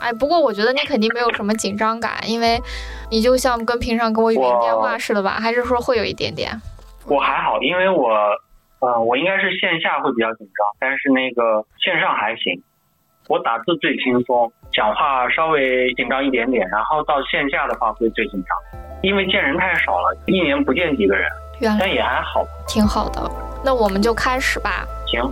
[0.00, 2.60] 哎，不过我觉得你肯定没有什么紧张感，因为
[3.10, 5.38] 你就像跟平常跟我语音电话似的吧？
[5.40, 6.50] 还是说会有一点点？
[7.06, 8.08] 我还好，因为我，
[8.80, 12.62] 呃，我应该是线下会比较紧张，但是那个线上还行。
[13.28, 21.26] 我打字最轻松，讲话稍微紧张一点点，然后到线下的话会最紧张，因为见人太少了，一年不见几个人，
[21.78, 23.22] 但也还好，挺好的。
[23.64, 24.84] 那我们就开始吧。
[25.06, 25.22] 行。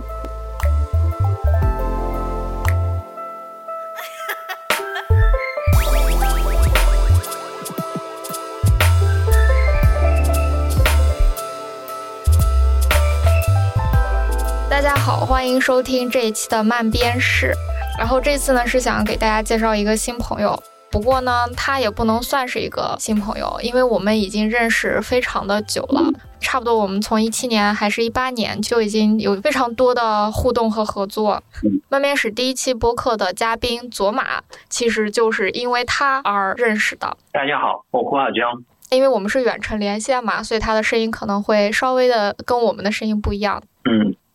[15.05, 17.51] 好，欢迎收听这一期的慢边室。
[17.99, 20.57] 然后这次呢是想给大家介绍一个新朋友，
[20.89, 26.01] 不过呢他也不能算是一个新朋友，因为我们已经认识非常的久了，
[26.39, 31.43] 差不多我们从一七年还是一八年就已经有非常多的互动和合作。
[31.89, 37.17] 慢边室第一期播客的嘉宾左马，其实就是因为他而认识的。
[37.33, 38.63] 大家好，我胡小江。
[38.89, 43.61] 因为我们是远程连线嘛，所以他的声音可能会稍微的跟我们的声音不一样。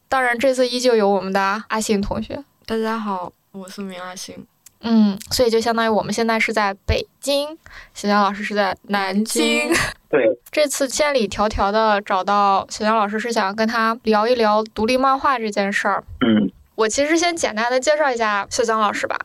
[0.09, 2.43] 嗯，当然这次依旧有我们的阿信同学。
[2.67, 3.33] 大家好。
[3.53, 4.47] 我是明阿信，
[4.81, 7.57] 嗯，所以就相当于我们现在是在北京，
[7.95, 9.71] 小江老师是在南京。
[10.09, 16.05] 对， 这次千里迢迢的找到小江老师，是想跟他聊一聊独立漫画这件事儿。
[16.21, 19.19] 嗯，我其实先简单的介绍一下小江老师吧。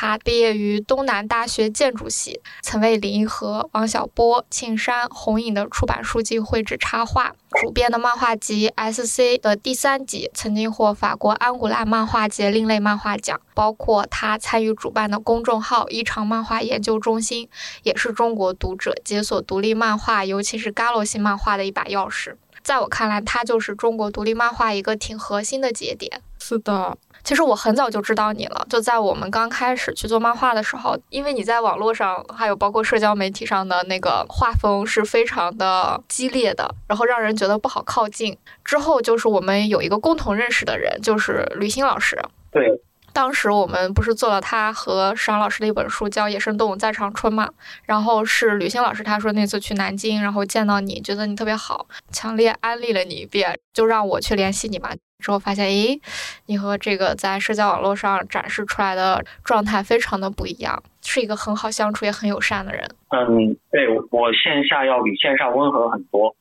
[0.00, 13.40] 他毕业于东南大学建筑系，曾为林和、王小波、庆山、红影的出版书籍绘制插画，主编的漫画集《S.C》的第三集曾经获法国安古拉漫画节另类漫画奖。
[13.54, 17.48] 包括他参与主办的公众号“异常漫画研究中心”，
[17.82, 22.36] 也是中国读者解锁独立漫画，尤其是 Galo 系漫画的一把钥匙。
[22.62, 26.22] 在我看来，他就是中国独立漫画一个挺核心的节点。
[26.38, 26.96] 是的。
[27.28, 38.34] 其实我很早就知道你了，就在我们刚开始去做漫画的时候，因为你在网络上，还有包括社交媒体上的那个画风是非常的激烈的，然后让人觉得不好靠近。
[38.64, 42.18] 之后就是我们有一个共同认识的人，就是吕欣老师。
[42.50, 42.80] 对。
[43.12, 47.50] 当时我们不是做了他和史老师的一本书，叫《野生动物在长春》嘛？
[47.84, 54.90] 然后是吕星老师，他说那次去南京，然后见到你，觉得你特别好，强烈安利了你一遍，就让我去联系你嘛。
[55.18, 56.00] 之后发现，诶，
[56.46, 62.88] 你和这个在社交网络上展示出来的状态非常的不一样，是一个很好相处也很友善的人。
[63.08, 66.36] 嗯，对我线下要比线上温和很多，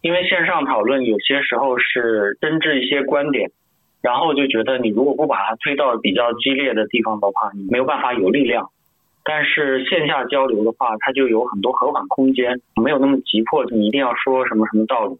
[0.00, 3.50] 因为线上讨论有些时候是争执一些观点。
[4.00, 8.68] 然后就觉得你如果不把它推到比较激烈的地方的话，你没有办法有力量。
[9.22, 15.16] 但是线下交流的话，它就有很多和缓空间，没有那么急迫，你一定要说什么什么道理，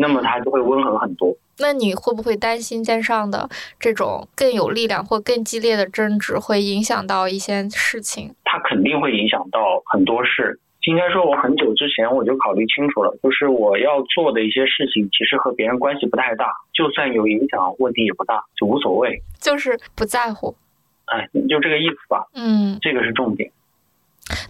[0.00, 1.36] 那么它就会温和很多。
[1.58, 3.46] 那你会不会担心线上的
[3.78, 8.34] 这种更有力量或更激烈的争执会影响到一些事情？
[8.44, 10.58] 它肯定会影响到很多事。
[10.86, 20.56] 应该说，我很久之前我就考虑清楚了，就是我要做的一些事情，其实和别人关系不太大，就算有影响，问题也不大，就无所谓，就是不在乎。
[21.04, 22.26] 哎，就这个意思吧。
[22.34, 23.52] 嗯，这个是重点。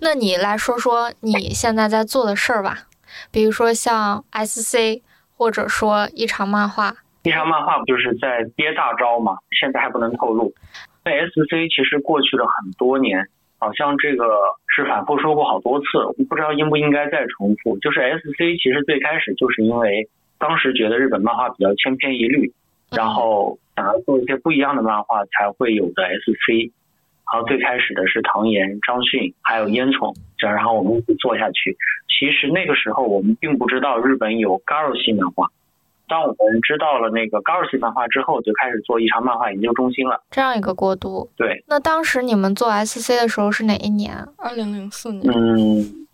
[0.00, 2.86] 那你来说说你现在在做的事儿吧，
[3.32, 5.02] 比如说像 SC，
[5.40, 6.92] 或者说一场漫画。
[7.22, 9.38] 一场漫画不就是在憋大招嘛？
[9.58, 10.52] 现在还不能透露。
[11.02, 13.26] 那 SC 其实过去了很多年。
[13.58, 14.24] 好像这个
[14.74, 15.84] 是反复说过好多次，
[16.28, 17.78] 不知道应不应该再重复。
[17.78, 20.08] 就是 S C 其实最开始就是因为
[20.38, 22.52] 当时觉得日本漫画比较千篇一律，
[22.90, 26.70] 然后想要做一些不一样的漫画才会有的 S C。
[27.32, 30.14] 然后最开始的是唐岩、张迅还有烟囱，
[30.48, 31.76] 然后我们一起做下去。
[32.08, 35.48] 其实那个时候我们并不知道日本有 Garo 系漫画。
[36.08, 40.20] 当我们知道了那个高尔系漫画之后，就开始做异常漫画研究中心了。
[40.28, 41.30] 这样一个过渡。
[41.36, 41.62] 对。
[41.68, 44.16] 那当时你们做 SC 的时候是哪一年？
[44.36, 45.32] 二零零四年。
[45.32, 46.06] 嗯，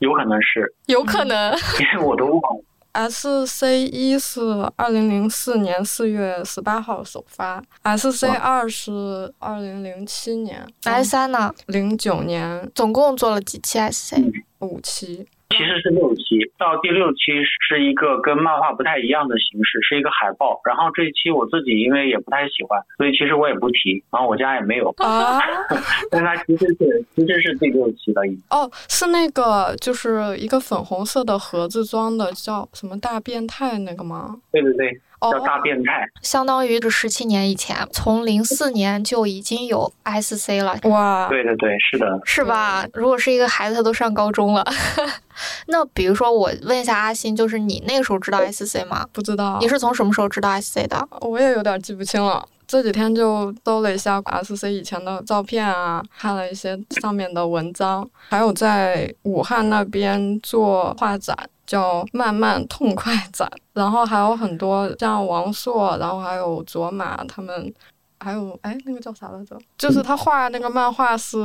[0.00, 0.74] 有可能是。
[0.86, 1.52] 有可能。
[1.78, 2.64] 因为我都忘了。
[2.92, 4.40] SC 一是
[4.76, 11.52] 二零零四年四月十八号首发，SC 二是二零零七年，S 三呢？
[11.66, 12.70] 零九年。
[12.74, 14.16] 总共做了几期 SC？
[14.58, 15.26] 五期。
[15.52, 17.32] 其实是六期，到第六期
[17.68, 20.60] 是一个跟漫画不太一样的形式，是一个海报。
[20.64, 24.02] 然后这一期我自己因为也不太喜欢，所以其实我也不提。
[24.10, 25.40] 然后我家也没有啊，
[26.10, 28.22] 但它其实是其实是第六期的。
[28.50, 34.36] 哦，是那个就是一个粉红色的盒子装的，叫什么大变态那个吗？
[34.50, 35.00] 对对对。
[35.30, 40.76] 叫大变态，相当于是十七年以前，从零四年就已经有 SC 了。
[40.84, 42.84] 哇，对对对，是的，是吧？
[42.94, 44.64] 如果是一个孩子，他都上高中了。
[45.68, 49.06] 那比如说，我问一下阿星，就是你那个时候知道 SC 吗？
[49.12, 49.58] 不知道。
[49.60, 51.08] 你是从什么时候知道 SC 的？
[51.20, 52.46] 我也有点记不清了。
[52.66, 61.36] 这几天就搜了一下 S C 以前的照片啊，看了一些上面的文章，还有在武汉那边做画展，
[61.66, 67.72] 叫“慢慢痛快展”，然后还有很多像王朔，然后还有卓玛他们。
[68.22, 69.56] 还有，哎，那个叫啥来着？
[69.76, 71.38] 就是他画那个漫画是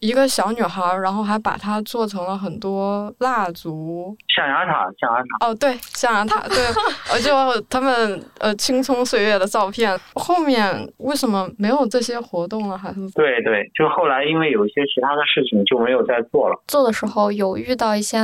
[0.00, 4.16] 一个小女孩，然后还把它做成了很多蜡烛。
[4.34, 5.46] 象牙塔，象牙塔。
[5.46, 6.56] 哦，对，象牙塔，对，
[7.10, 9.98] 呃，就他们呃青葱岁月的照片。
[10.14, 12.78] 后面为什么没有这些活动了？
[12.78, 13.00] 还是？
[13.10, 16.62] 对对，就后来因为有一些其他的事情就没有再做了。
[16.68, 18.18] 做的时候有遇到一些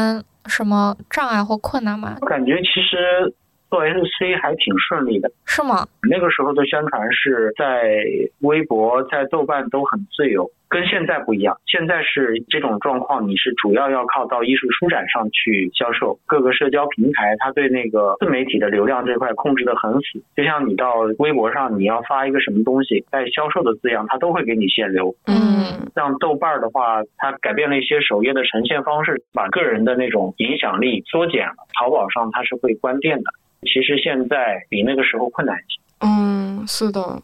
[0.47, 2.17] 什么障碍或困难吗？
[2.21, 3.35] 我感觉其实。
[3.70, 5.87] 做 SC 还挺顺利的，是吗？
[6.09, 7.94] 那个时候的宣传是在
[8.41, 11.56] 微博、在豆瓣都很自由，跟现在不一样。
[11.67, 16.19] 现在是这种状况，你是主要要靠到艺术书展上去销售。
[16.26, 20.23] 各个社交平台，它对那个自媒体的流量这块控制的很死。
[20.35, 25.14] 就像你到微博上，你要发一个什么东西带销售的字样，它都会给你限流。
[25.26, 31.55] 嗯，像豆瓣的话，它改变了一些首页的呈现方式，把个人的那种影响力缩减了。
[31.79, 33.31] 淘宝上它是会关店的。
[33.63, 35.81] 其实现在比那个时候困难一些。
[36.01, 37.23] 嗯，是的。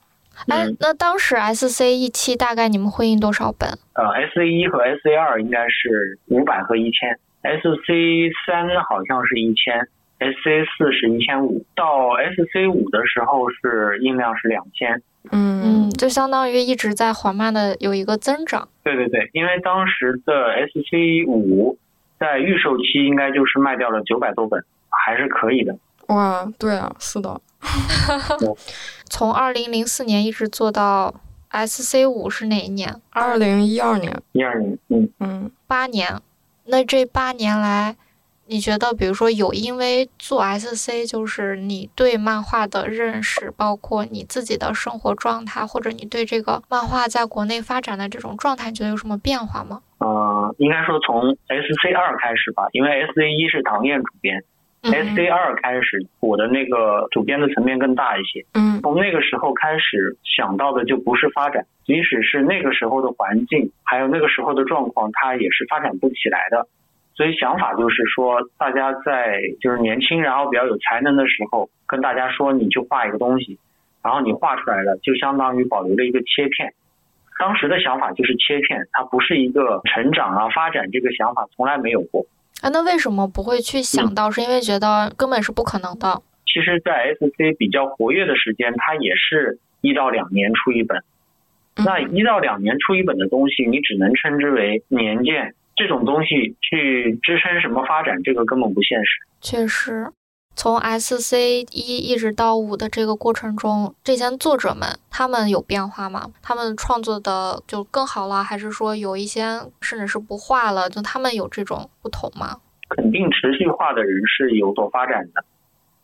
[0.49, 3.69] 哎，那当时 S C 一期大概你们会印多少本？
[3.95, 9.79] 呃，S C 一和 S C 二应该是五百和一千，S C 三好像是一千
[10.19, 15.01] ，S C 四是一千五，到 S C 五的时候是印量是两千。
[15.31, 18.69] 嗯嗯，就相当于一直在缓慢的有一个增长。
[18.83, 21.79] 对对对，因为当时的 S C 五
[22.19, 24.61] 在预售期应该就是卖掉了九百多本，
[24.91, 25.77] 还是可以的。
[26.09, 27.41] 哇，对啊，是的。
[29.09, 31.15] 从二零零四年一直做到
[31.49, 33.01] S C 五是哪一年？
[33.11, 34.23] 二零一二年。
[34.33, 36.21] 一二年，嗯嗯，八年。
[36.67, 37.97] 那这八年来，
[38.47, 49.81] 你觉得，比如说有因为做 S C，就是你对漫画的认识，包括你自己的生活状态，或者你对这个漫画在国内发展的这种状态，你觉得有什么变化吗？
[49.99, 54.43] 呃，应该说从 S C 二开始吧，因为 S C 一是唐燕主编。
[54.85, 58.45] S C 二开始，我的那个主编的层面更大一些。
[58.53, 66.67] 嗯，从那个时候开始想到的就不是发展，即使是那个时候的环境，还有那个时候的状况，它也是发展不起来的。
[67.15, 73.59] 所以想法就是说，大家在就是年轻然后比较有才能的时候，跟大家说你去画一个东西，
[74.03, 76.75] 然后你画出来了，就相当于保留了一个切片。
[77.39, 82.27] 当时的想法就是切片，它不是一个成长啊发展这个想法从来没有过。
[82.65, 84.31] 啊，那为什么不会去想到？
[84.31, 86.23] 是因为觉得根本是不可能的。
[86.47, 91.03] 其实，在 SC 比较活跃的时间，它也是一到两年出一本。
[91.77, 95.55] 那一到两年出一本的东西，你只能称之为年鉴。
[95.77, 99.21] 这种东西去支撑什么发展，这个根本不现实。
[99.43, 100.09] 确实。
[100.57, 106.31] 从 S C 一一直到五的这个过程中，这些作者们他们有变化吗？
[106.43, 110.89] 他们创作的就更好了，还是说有一些甚至是不画了？
[110.89, 112.61] 就他们有这种不同吗？
[112.89, 115.45] 肯定持续画的人是有所发展的，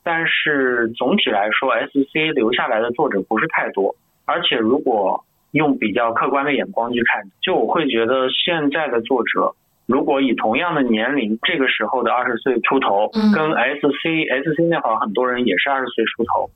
[0.02, 3.94] 但是总体来说，S C 留下来的作者不是太多。
[4.24, 9.54] 而且如果用比较客观的眼光去看，就我会觉得现在的作者。
[9.90, 16.48] 如果以同样的年龄，这个时候的二十岁出头，跟 S C S C 那会儿很多人也是二十岁出头，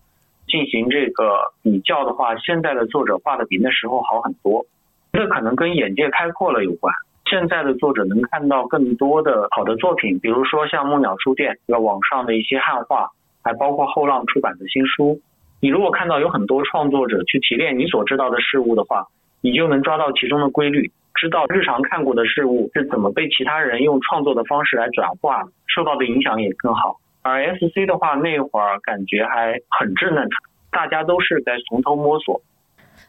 [0.46, 4.64] 进行这个比较的话，现在的作者画的比那时候好很多。
[5.12, 6.94] 这可能跟眼界开阔了有关。
[7.28, 13.10] 现在的作者能看到更多的好的作品，比如说像木鸟书店，个网上的一些汉化，
[13.42, 15.20] 还包括后浪出版的新书。
[15.58, 19.08] 你如果看到有很多创作者去提炼你所知道的事物的话，
[19.40, 20.92] 你就能抓到其中的规律。
[21.24, 25.42] 知道日常看过的事物是怎么被其他人用创作的方式来转化，
[25.74, 27.00] 受到的影响也更好。
[27.22, 30.28] 而 S C 的话，那会儿感觉还很稚嫩，
[30.70, 32.42] 大家都是在从头摸索。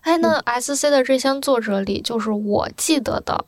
[0.03, 3.43] 哎，那 S C 的这些作者里，就是我记得的，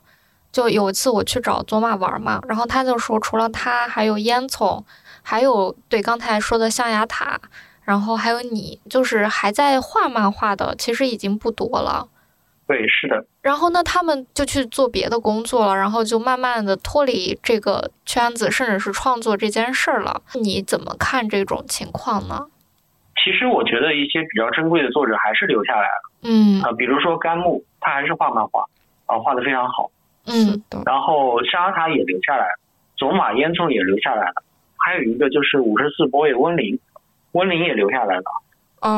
[0.52, 4.84] 就有一次我去找佐马玩嘛，然后他就说，除了他，还有烟囱，
[5.24, 7.40] 还有对刚才说的象牙塔，
[7.86, 12.10] 然后还有你，就是还在画漫画的，其实已经不多了。
[12.68, 13.26] 对，是的。
[13.42, 20.22] 然后呢，他们就去做别的工作了，然后就慢慢的脱离这个圈子，甚至是创作这件事儿了。
[20.36, 22.48] 你怎么看这种情况呢？
[23.24, 26.12] 其实我觉得一些比较珍贵的作者还是留下来了。
[26.24, 26.62] 嗯。
[26.62, 28.66] 啊，比如说甘木，他还是画漫画，
[29.06, 29.90] 啊，画的非常好。
[30.26, 30.62] 嗯。
[30.86, 32.60] 然后沙塔也留下来了，
[33.00, 34.44] 走马烟囱也留下来了，
[34.78, 36.78] 还有一个就是五十四博野温林，
[37.32, 38.24] 温林也留下来了。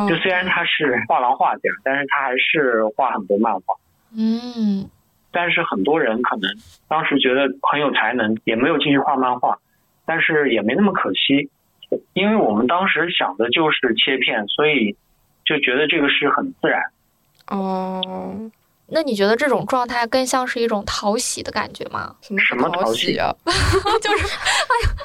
[0.09, 3.75] 就虽然他是画廊画家，但是他还是画很多漫画。
[4.15, 4.89] 嗯。
[5.31, 6.49] 但是很多人可能
[6.87, 9.59] 当时觉得很有才能，也没有继续画漫画，
[10.03, 11.51] 但是也没那么可惜，
[12.13, 14.95] 因为我们当时想的就是切片，所以
[15.45, 16.81] 就觉得这个是很自然。
[17.45, 18.49] 哦，
[18.91, 22.15] 那你觉得这种状态更像是一种讨喜的感觉吗？
[22.21, 23.33] 什么什么讨喜啊？
[24.01, 24.95] 就是，哎呀，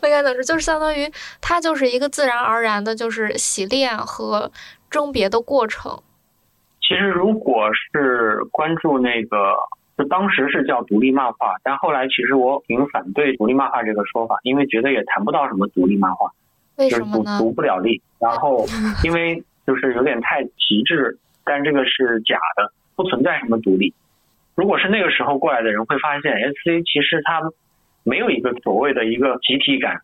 [0.00, 0.42] 我应该怎么说？
[0.42, 4.50] 就是相当于它就是一个自然而然的，就是洗练和
[4.90, 6.02] 甄别的过程。
[6.80, 9.54] 其实如果是关注那个，
[9.96, 16.30] 就当时是叫独立漫画，但后来其实我挺反对独立漫画这个说法，因为觉得也谈不到什么独立漫画，
[16.76, 17.38] 就是读为什么呢？
[17.38, 18.02] 读不了力。
[18.18, 18.66] 然后
[19.04, 23.94] 因为就是有点太极致，但这个是假的，不存在什么独立。
[24.54, 27.40] 如果是那个时候过来的人，会发现 S C 其实它
[28.04, 30.02] 没有一个所谓的一个集体感，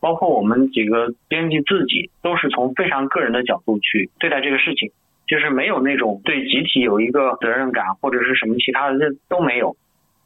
[0.00, 4.90] 包括我们几个编辑自己都是从非常个人的角度去对待这个事情，
[5.26, 9.76] 就是没有那种对集体有一个责任感或者是什么其他的，这都没有。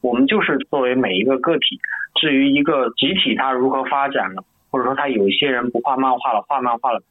[0.01, 1.79] 我们就是作为每一个个体，
[2.15, 7.01] 至于一个集体它如何发展了，或者说他有一些人不画漫画了，画漫画了，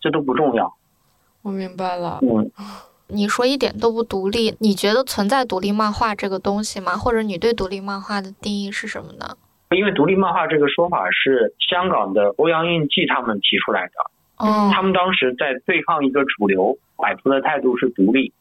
[0.00, 0.72] 这都不重要。
[1.42, 2.20] 我明白了。
[2.22, 2.50] 嗯，
[3.14, 6.96] 你说一点都不独立，你觉得存在独立漫画这个东西吗？
[6.96, 9.36] 或者你对独立漫画的定义是什么呢？
[9.70, 13.92] 因为独立漫画这个说法是香港的欧阳印记他们提出来的，
[14.36, 18.32] 哦，他们当时在对抗一个主流，摆出的态度是独立。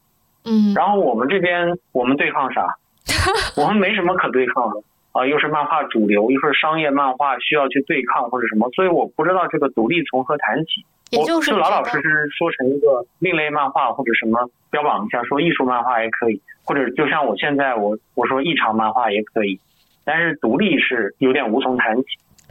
[0.46, 2.68] 嗯，然后我们这边我们对抗啥？
[3.56, 10.86] 我们没什么可对抗的啊，又是漫画主流，又是商业漫画需要去对抗或者什么，所以我不知道这个独立从何谈起。
[11.12, 19.60] 也就是老老实实说成一个另类漫画或者什么标榜一下，说艺术漫画也可以，或者就像我现在我我说异常漫画也可以，
[20.03, 22.03] 但是独立是有点无从谈起。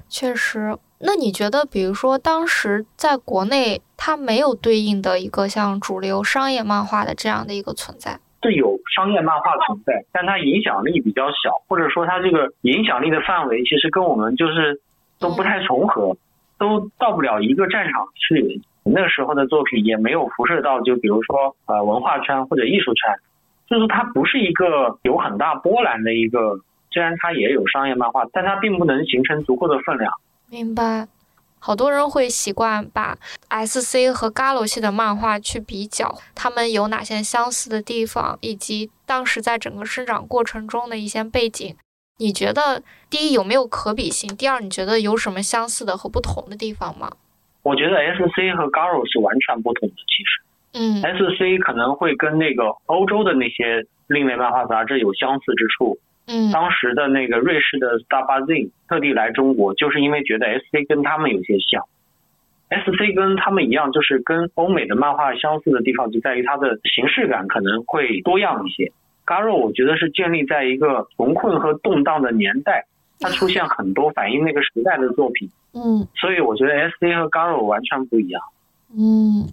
[0.08, 0.76] 确实。
[1.04, 8.20] 那你觉得，比如说当时在国内，它没有对应的一个像主流商业漫画的这样的一个存在？
[8.40, 14.80] 对有商业漫画存在，但它影响力比较小，或者说它这个影响力的范围其实跟我们就是
[15.18, 16.16] 都不太重合，
[16.58, 18.60] 都到不了一个战场去。
[18.84, 23.14] 那时候的作品也没有辐射到，就比如说呃文化圈或者艺术圈，
[23.68, 26.60] 就是它不是一个有很大波澜的一个。
[26.94, 30.12] 虽然它也有商业漫画，但它并不能形成足够的分量。
[30.50, 31.08] 明白。
[31.64, 33.16] 好多人会习惯把
[33.46, 41.76] S C 和 Galo 系的漫画去比较，他们有哪些相似的地方，以及当时在整个生长过程中的一些背景。
[42.18, 44.36] 你觉得第一有没有可比性？
[44.36, 47.12] 第二，你觉得有什么相似的和不同的地方吗？
[47.62, 50.42] 我觉得 S C 和 Garo 是完全不同的，其实。
[50.74, 55.96] 嗯 S C 可能会跟那个欧洲的那些另类漫画杂志有相似之处。
[56.26, 61.84] 嗯当时的那个瑞士的 Star Magazine 特地来中国，就是因为觉得 S C 跟他们有些像。
[62.68, 68.90] S C 跟他们一样，就是跟欧美的漫画相似的地方就在于它的形式感可能会多样一些。
[69.26, 72.86] Garo 我觉得是建立在一个穷困和动荡的年代，
[73.20, 78.42] 它出现很多反映那个时代的作品，嗯所以我觉得 S C 和 Garo 完全不一样。
[78.96, 79.46] 嗯，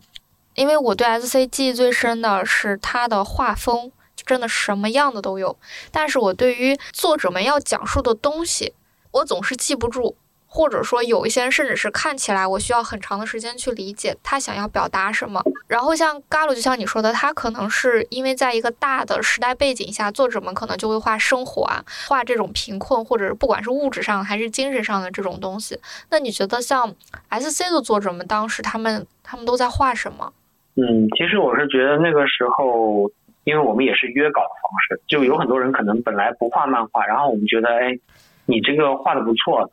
[0.56, 3.92] 因为我对 S C 记忆最深的是它的画风，
[4.26, 5.58] 真的什么样的都有。
[5.92, 8.74] 但是我对于作者们要讲述的东西，
[9.12, 10.16] 我总是记不住，
[10.48, 15.44] 或者说有一些人甚至是看起来我需要很长的时间去理解他想要表达什么。
[15.68, 25.80] 然后像嘎鲁，就像你说的，他可能是因为在一个大的时代背景下，作者们可能就会画生活啊，画这种贫困或者不管是物质上还是精神上的这种东西。
[26.10, 26.94] 那你觉得像
[27.30, 30.34] S C 的作者们当时他们他们都在画什么？
[30.76, 33.12] 嗯，其实我是觉得那个时候，
[33.50, 37.98] 因为我们也是约稿的方式，就有很多人可能本来不画漫画，然后我们觉得，哎，
[38.46, 39.72] 你这个画的不错，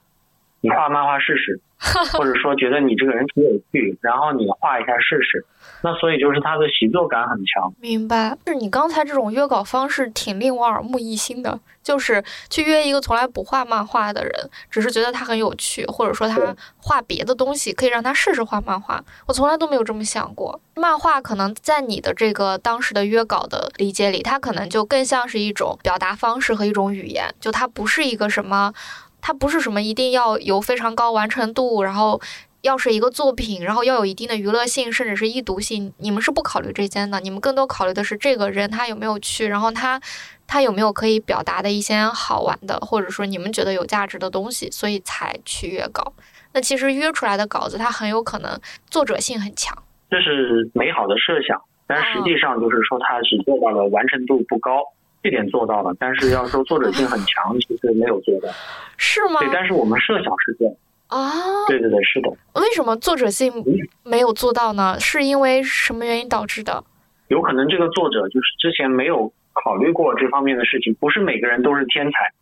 [0.63, 1.61] 你画漫画试试，
[2.17, 5.45] 或者说觉得你这个人挺有趣，然后你画一下试试。
[5.87, 7.73] 那所以就是他的习作感很强。
[7.81, 16.37] 明白，就是你刚才这种约稿方式挺令我耳目一新的，就是去约一个从来不画漫画的人，只是觉得他很有趣，或者说他
[16.79, 19.01] 画别的东西，可以让他试试画漫画。
[19.27, 28.73] 我从来都没有这么想过，漫画可能在你的这个当时的约稿的理解里，它可能就更像是一种表达方式和一种语言，就它不是一个什么，
[29.21, 32.21] 它不是什么一定要有非常高完成度，然后。
[32.63, 40.01] 要是一个作品，然后要有一定的娱乐性，甚至是易读性，你们是不考虑这些的，你们更多考虑的是这个人他有没有趣，然后他
[40.47, 46.13] 他有没有可以表达的一些好玩的，或者说你们觉得有价值的东西，所以才去约稿。
[46.53, 48.59] 那其实约出来的稿子，它很有可能
[48.91, 49.77] 作者性很强。
[50.11, 54.81] 这是美好的设想，但实际上就是说它只做到了完成度不高，
[55.23, 58.49] 这点做到了，但是要说作者性很强，其实没有做到。
[58.97, 59.41] 是吗？
[59.41, 60.75] 对，但是我们设想是这样。
[61.09, 61.31] 啊，
[61.69, 62.29] 对对对，是的。
[62.55, 63.53] 为什么作者性
[64.03, 64.99] 没有做到呢？
[64.99, 66.83] 是因为什么原因导致的？
[67.29, 72.33] 有可能这个作者就是之前没有考虑过这方面的事情，不是每个人都是天才，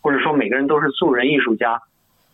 [0.00, 1.80] 或者说每个人都是素人艺术家，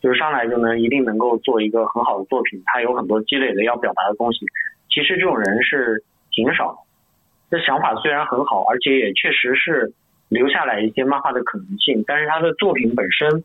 [0.00, 4.40] 就是上来就能一定能够做一个很好的作品，他有很多积累的要表达的东西。
[4.88, 6.02] 其其实这种人是
[6.32, 6.78] 挺少的。
[7.50, 9.92] 这想法虽然很好，而且也确实是
[10.30, 13.44] 留下来一些漫画的可能性，但是他的作品本身，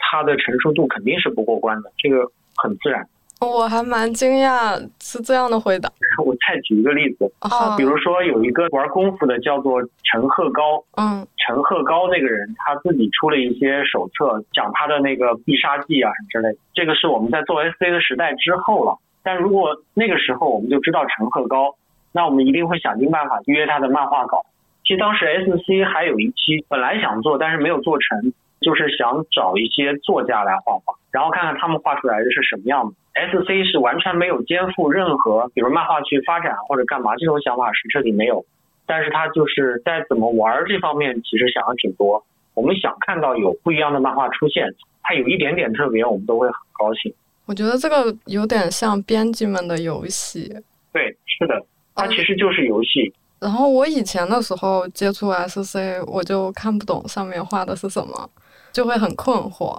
[0.00, 2.24] 他的成熟度肯定是不过关的，这个
[2.56, 3.06] 很自然。
[3.40, 5.88] 我还蛮惊讶是这样的回答。
[6.22, 16.58] 我再举一个例子，啊比如说有一个玩功夫的叫做陈鹤高，嗯陈鹤高那个人他自己出了一些手册，讲他的那个必杀技啊什么之类的。
[16.74, 18.98] 这个是我们在做 SC 的时代之后了。
[19.22, 21.74] 但如果那个时候我们就知道陈鹤高，
[22.12, 24.44] 那我们一定会想尽办法约他的漫画稿。
[24.84, 32.94] 其实当时 SC 还有一期本来想做，但是没有做成，就是想找一些作家来画画，然后看看他们画出来的是什么样的。
[33.14, 38.44] SC 是完全没有肩负任何，比如漫画去发展或者干嘛这种想法是彻底没有。
[38.86, 42.24] 但是他就是在怎么玩儿这方面，其实想的挺多。
[42.54, 44.66] 我们想看到有不一样的漫画出现，
[45.02, 47.12] 它有一点点特别，我们都会很高兴。
[47.46, 50.52] 我觉得这个有点像编辑们的游戏。
[50.92, 51.64] 对，是的，
[51.94, 53.12] 它其实就是游戏。
[53.40, 58.30] 然后我以前的时候接触 SC，我就看不懂上面画的是什么，
[58.72, 59.78] 就会很困惑。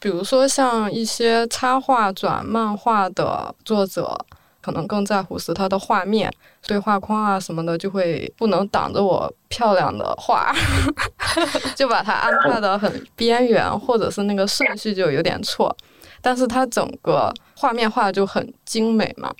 [0.00, 4.16] 比如说像一些插画转漫画的作者，
[4.60, 6.32] 可能更在乎是它的画面、
[6.66, 10.54] 对话框啊什么的，就会不能挡着我漂亮的画，
[11.74, 15.74] 就把它安排的很边缘，或者是那个顺序就有点错。
[16.20, 19.32] 但是它整个画面画就很精美嘛。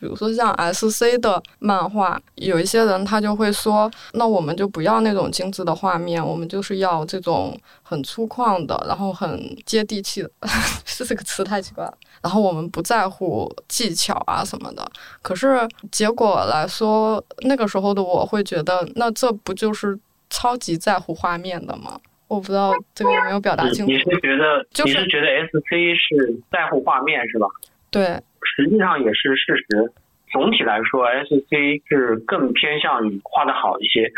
[0.00, 10.30] 比如说像 SC 的漫画，有一些人他就会说，那我们就不要那种精致的画面，我们就是要这种很粗犷的，然后很接地气的，
[10.86, 11.94] 是这个词太奇怪了。
[12.22, 14.90] 然后我们不在乎技巧啊什么的。
[15.22, 19.98] 可是结果来说，那个时候的我会觉得，那这不就是
[20.30, 22.00] 超级在乎画面的吗？
[22.28, 23.98] 我不知道这个有没有表达清楚你。
[23.98, 27.46] 是觉得、就是你是觉得 SC 是在乎画面是吧？
[27.90, 29.92] 对，实际上也是事实。
[30.32, 34.10] 总体来说，SC 是更偏向于画的好一些。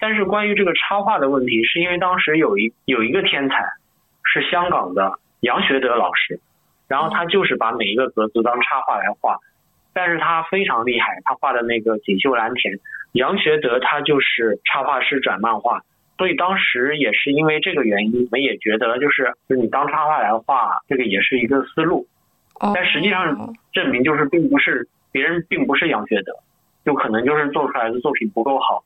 [0.00, 3.56] 但是关于这个插画的问题，是因为当时有一有一个天才，
[4.24, 6.40] 是香港的杨学德老师，
[6.88, 9.38] 然后他就是把每一个格子当插画来画，
[9.92, 12.78] 但是他非常厉害，他画的那个锦绣蓝田，
[13.12, 15.82] 杨学德他就是插画师转漫画，
[16.18, 22.08] 所以当时也是因为这个原因，我们也觉得就是就是你当插画来画，这个也是一个思路。
[22.60, 26.32] 哦但实际上证明就是并不是别人并不是杨学德，
[26.84, 28.84] 就可能就是做出来的作品不够好。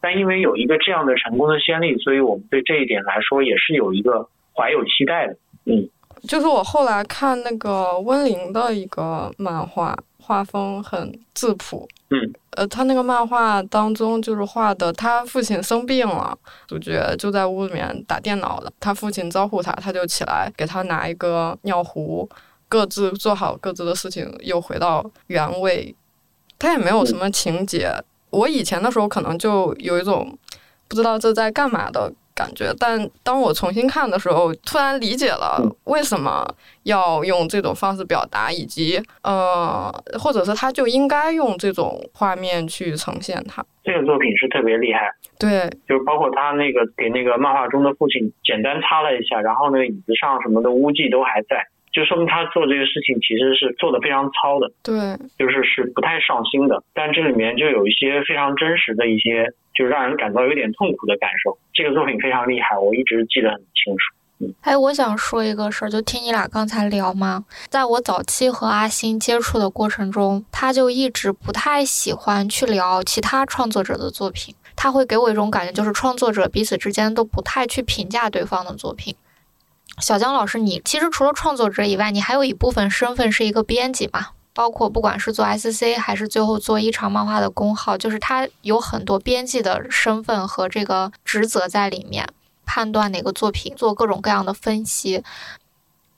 [0.00, 5.36] 但因为有一个这样的成功的先例，所以我们对这一点来说也是有一个怀有期待的。
[5.64, 5.88] 嗯，
[6.22, 11.88] 就是我后来看那个温玲的一个漫画，画风很质朴。
[12.10, 12.18] 嗯，
[12.56, 22.28] 呃，他那个漫画当中就是画的他父亲生病了，主角就在屋里面打电脑了，他父亲招呼他，他就起来给他拿一个尿壶，
[22.72, 25.94] 各自做好各自的事情，又回到原位。
[26.58, 27.90] 他也没有什么情节。
[28.30, 30.38] 我以前的时候可能就有一种
[30.88, 36.48] 不知道这在干嘛的感觉，但当我重新看的时候，突然理解了为什么
[36.84, 43.62] 要用这种方式表达，以及呃，或者是他就应该用这种画面去呈现它。
[43.84, 54.72] 这个作品是特别厉害，对，就是包括他那个给那个漫画中的父亲简单擦了一下，然后那个椅子上什么的污迹都还在，就说明他做这个事情其实是做的非常糙的。
[54.82, 54.96] 对，
[55.38, 61.58] 就是是不太上心的，但这里面就有一些非常真实的一些，就让人感到有点痛苦的感受。
[61.74, 64.16] 这个作品非常厉害，我一直记得很清楚。
[64.62, 79.14] 哎，我想说一个事儿，就听你俩刚才聊嘛，在我早期和阿星接触的过程中，他就一直不太喜欢去聊其他创作者的作品，他会给我一种感觉，就是创作者彼此之间都不太去评价对方的作品。
[80.02, 84.30] 小江老师，你其实除了创作者以外，你还有一部分身份是一个编辑嘛？
[84.52, 92.28] 包括不管是做 SC 还是最后做一场漫画的公号，就是他有很多编辑的身份和这个职责在里面，
[92.66, 95.22] 判断哪个作品，做各种各样的分析。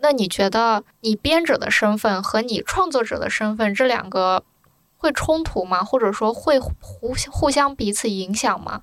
[0.00, 4.42] 那你觉得你编者的身份和你创作者的身份这两个
[4.96, 5.84] 会冲突吗？
[5.84, 8.80] 或者说会互互相彼此影响吗？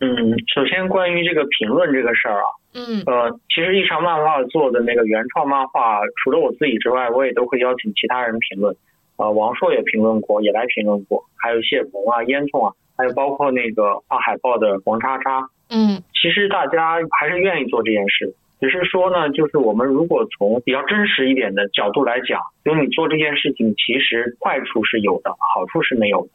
[0.00, 0.08] 嗯，
[0.54, 8.76] 首先关于这个评论这个事儿啊，嗯呃，其实一场漫画做的那个原创漫画，除了我自己之外，我也都会邀请其他人评论。
[9.16, 15.48] 呃，王朔也评论过，也来评论过，还有谢鹏啊、烟囱啊，还有包括那个画海报的王叉叉。
[15.70, 26.28] 嗯其实大家还是愿意做这件事，只是说呢，就是我们如果从比较真实一点的角度来讲，就是你做这件事情，其实坏处是有的，好处是没有的。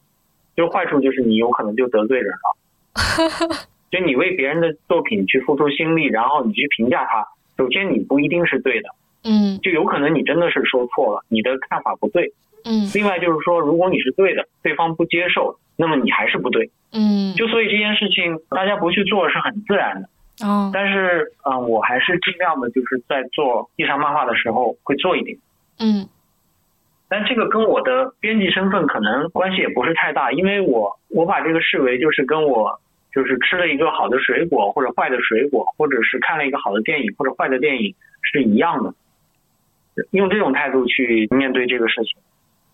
[0.56, 3.62] 就坏处就是你有可能就得罪人了。
[3.92, 7.28] 就你为别人的作品去付出心力，然后你去评价他，
[7.58, 8.90] 首先你不一定是对的，
[9.24, 12.34] 嗯就有可能你真的是说错了，你的看法不对。
[12.64, 16.70] 嗯另外就是说，如果你是对的，对方不接受，那么你还是不对。
[16.94, 20.10] 嗯，就所以这件事情大家不去做是很自然的。
[20.46, 25.38] 哦，但是，嗯、我还是尽量的，就是在做地上漫画的时候会做一点。
[25.80, 26.08] 嗯
[27.10, 32.80] 但这个跟我的编辑身份可能关系也不是太大，因为我我把这个视为就是跟我
[33.14, 38.94] 就是吃了一个好的水果或者坏的水果，或者是看了一个好的电影或者坏的电影是一样的，
[40.12, 42.16] 用这种态度去面对这个事情。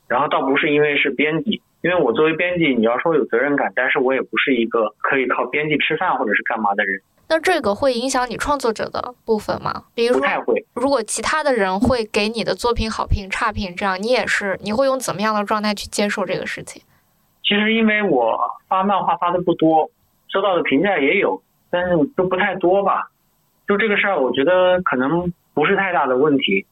[0.07, 9.83] 然后倒不是因为是编辑，因为我作为编辑，你要说有责任感，但是我也不是一个可以靠编辑吃饭或者是干嘛的人，那这个会影响你创作者的部分吗？
[9.93, 10.65] 比如说，不太会。
[10.73, 16.81] 如果其他的人会给你的作品好评、差评，这样你也是，你会用怎么样的状态去接受这个事情？
[17.43, 18.37] 其实因为我
[18.69, 19.89] 发漫画发的不多，
[20.37, 23.09] 收到的评价也有，但是都不太多吧。
[23.67, 26.63] 就这个事儿，我觉得可能不是太大的问题，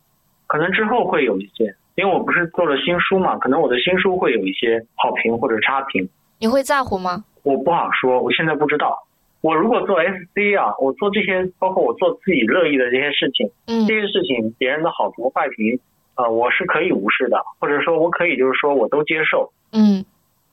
[0.46, 7.26] 可能之后会有一些，因为我不是做了新书嘛，可能我的新书会有一些好评或者差评，你会在乎吗？
[7.42, 9.00] 我不好说，我现在不知道。
[9.42, 15.80] 我如果做 SC 啊，我做这些，包括我做自己乐意的这些事情，嗯这些事情别人的好评坏评，
[16.18, 19.52] 呃，我是可以无视的，或者说我可以就是说我都接受。
[19.72, 20.06] 嗯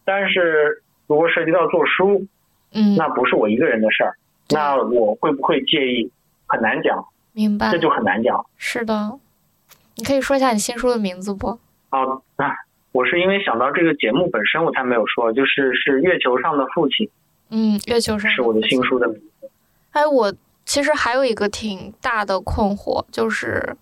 [0.05, 2.27] 但是如果涉及到做书，
[2.73, 4.17] 嗯，那不是我一个人的事儿，
[4.51, 6.11] 那我会不会介意？
[6.47, 7.79] 很难讲，明白这。
[7.79, 8.45] 就很难讲。
[8.57, 9.19] 是的，
[9.95, 11.59] 你可以说一下你新书的名字不？
[11.91, 12.01] 啊，
[12.37, 12.55] 那
[12.93, 17.09] 我是因为想到这个节目本身，我才没有说，就是是月球上的父亲
[17.51, 19.51] 嗯，月球上是我的新书的名字。
[19.93, 23.77] 哎，我其实还有一个挺大的困惑，就是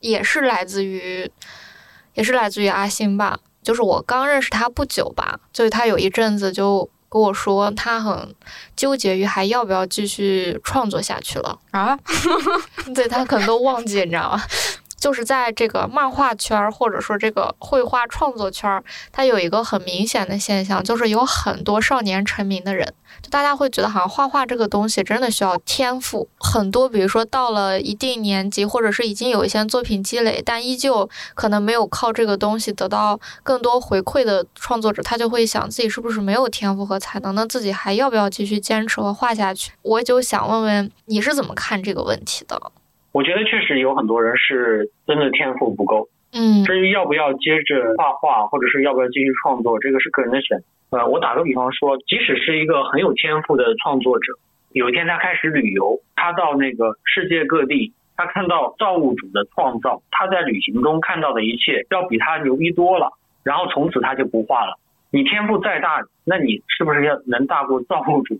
[0.00, 1.30] 也是来自于，
[2.14, 3.38] 也是来自于阿星吧。
[3.62, 8.34] 就是我刚认识他不久吧，就是他有一阵子就跟我说，他很
[8.74, 11.56] 纠结于还要不要继续创作下去了。
[11.70, 11.96] 啊，
[12.92, 14.42] 对他可能都忘记，你知道吗？
[15.04, 22.90] 就是在这个漫画圈儿，或者说这个绘画创作圈儿，它有一个很明显的现象，就是有很多少年成名的人，
[23.20, 26.26] 就大家会觉得好像画画这个东西真的需要天赋。
[26.38, 39.72] 很多比如说到了一定年纪，或者是已经有一些作品积累，但依旧可能没有靠这个东西得到更多回馈的创作者，他就会想自己是不是没有天赋和才能，那自己还要不要继续坚持和画下去？
[39.82, 42.72] 我就想问问你是怎么看这个问题的？
[43.14, 50.98] 我觉得确实有很多人是真的天赋不够，嗯至于要不要接着画画，或者是要不要继续创作，这个是个人的选择。
[50.98, 54.32] 呃，我打个比方说，即使是一个很有天赋的创作者，
[54.72, 63.12] 有一天他开始旅游，他到那个世界各地，他看到造物主的创造，他在旅行中看到的一切要比他牛逼多了，
[63.44, 64.76] 然后从此他就不画了。
[65.12, 68.36] 你天赋再大，那你是不是要能大过造物主？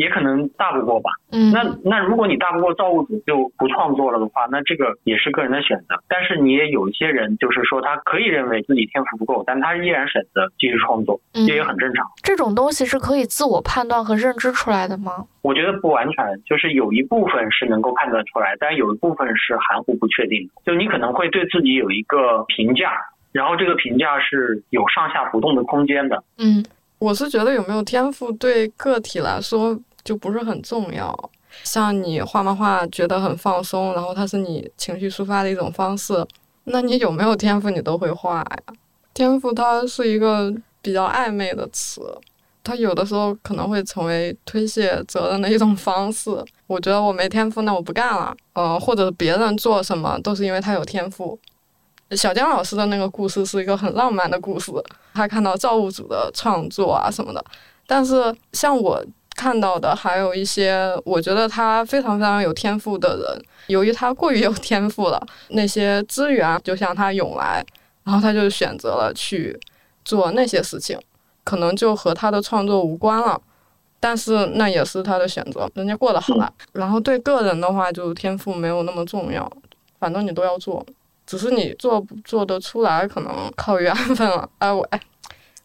[0.00, 1.10] 也可能大不过吧。
[1.30, 6.02] 嗯，那那如果你大不过造物主就不创作了的话，那这个也是个人的选择。
[6.08, 12.06] 但是你也有一些人，就是说他可以认为自己天赋不够，但他依然选择继续创作，嗯这也很正常。
[12.22, 15.26] 这种东西是可以自我判断和认知出来的吗？
[15.42, 20.52] 我觉得不完全，就是有一部分是能够判断出来，但有一部分是含糊不确定的。
[20.64, 22.92] 就你可能会对自己有一个评价，
[23.32, 26.22] 然后这个评价是有上下浮动的空间的。
[26.38, 26.64] 嗯
[26.98, 31.30] 我是觉得有没有天赋对个体来说就不是很重要。
[31.64, 36.24] 像你画漫画觉得很放松，然后它是你情绪抒发的一种方式，
[36.64, 38.56] 那你有没有天赋你都会画呀。
[39.12, 42.00] 天赋它是一个比较暧昧的词，
[42.62, 46.30] 它有的时候可能会成为推卸责任的一种方式。
[46.68, 48.34] 我觉得我没天赋，那我不干了。
[48.52, 51.36] 呃，或者别人做什么都是因为他有天赋。
[52.12, 54.70] 小江老师的那个故事是一个很浪漫的故事，
[55.14, 57.44] 他看到造物主的创作啊什么的。
[57.86, 59.04] 但是像我
[59.40, 67.64] 看到的，还有一些我觉得他非常非常有天赋的人，由于他过于有天赋了，那些资源就向他涌来，
[68.04, 69.58] 然后他就选择了去
[70.04, 71.00] 做那些事情，
[71.42, 73.40] 可能就和他的创作无关了。
[73.98, 76.52] 但是那也是他的选择，人家过得好了。
[76.72, 79.50] 然后对个人的话，就天赋没有那么重要，
[79.98, 80.84] 反正你都要做。
[81.26, 84.46] 只是你做不做得出来，可能靠缘分了。
[84.58, 85.00] 哎，我哎，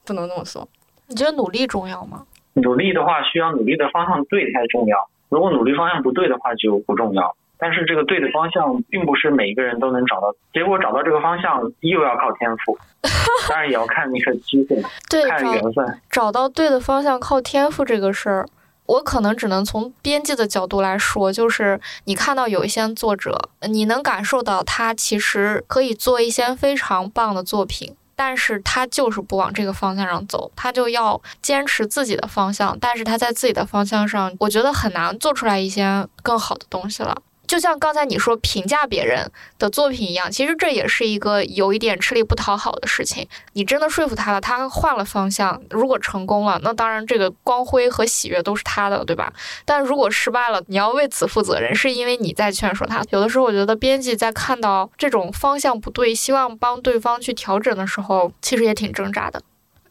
[0.06, 0.66] 不能这么说。
[1.08, 2.26] 你觉得努力重要吗？
[2.56, 4.98] 努力的话，需要努力的方向对才重要。
[5.30, 7.36] 如果努力方向不对的话，就不重要。
[7.58, 10.34] 但是这个对的方向，并不是每一个人都能找到。
[10.54, 12.78] 结果找到这个方向，又要靠天赋，
[13.50, 16.02] 当然也要看那个机会，对，看找缘分。
[16.10, 18.46] 找到对的方向靠天赋这个事儿，
[18.88, 27.96] 我可能只能从编辑的角度来说，就是你看到有一些作者，你能感受到他其实可以做一些非常棒的作品。
[28.16, 32.78] 但是他就是不往这个方向上走，他就要坚持自己的方向。
[32.80, 37.16] 但是他在自己的方向上，我觉得很难做出来一些更好的东西了。
[37.48, 43.28] 就像刚才你说评价别人的作品一样，其实这也是一个有一点吃力不讨好的事情。
[43.54, 49.32] 你真的说服他了，他换了方向，如果成功了，那当然这个光辉和喜悦都是他的，对吧？
[49.66, 53.04] 但如果失败了，你要为此负责任，是因为你在劝说他。
[53.10, 59.42] 有的时候，我觉得编辑在看到这种方向不对，希望帮对方去调整的时候，其实也挺挣扎的。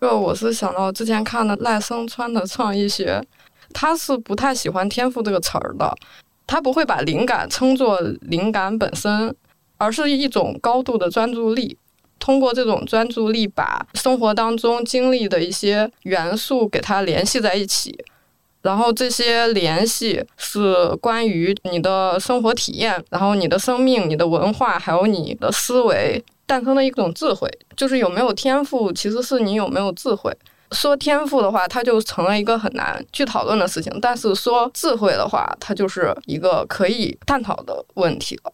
[0.01, 3.25] 这我是想到之前看的赖声川的创意学，
[3.73, 5.97] 他是不太喜欢“天赋”这个词儿的。
[6.47, 9.35] 他不会把灵感称作灵感本身，
[9.77, 11.77] 而是一种高度的专注力。
[12.21, 17.95] 通过这种专注力，把生活当中经历的一些元素给它联系在一起，
[18.63, 27.51] 然后这些联系是关于你的生活体验，然后你的生命、你的文化，还有你的思维诞生的一种智慧。
[27.77, 30.35] 就是有没有天赋，其实是你有没有智慧。
[30.75, 38.53] 说天赋的话，它就成了一个很难去讨论的事情；但是说智慧的话，它就是一个可以探讨的问题了。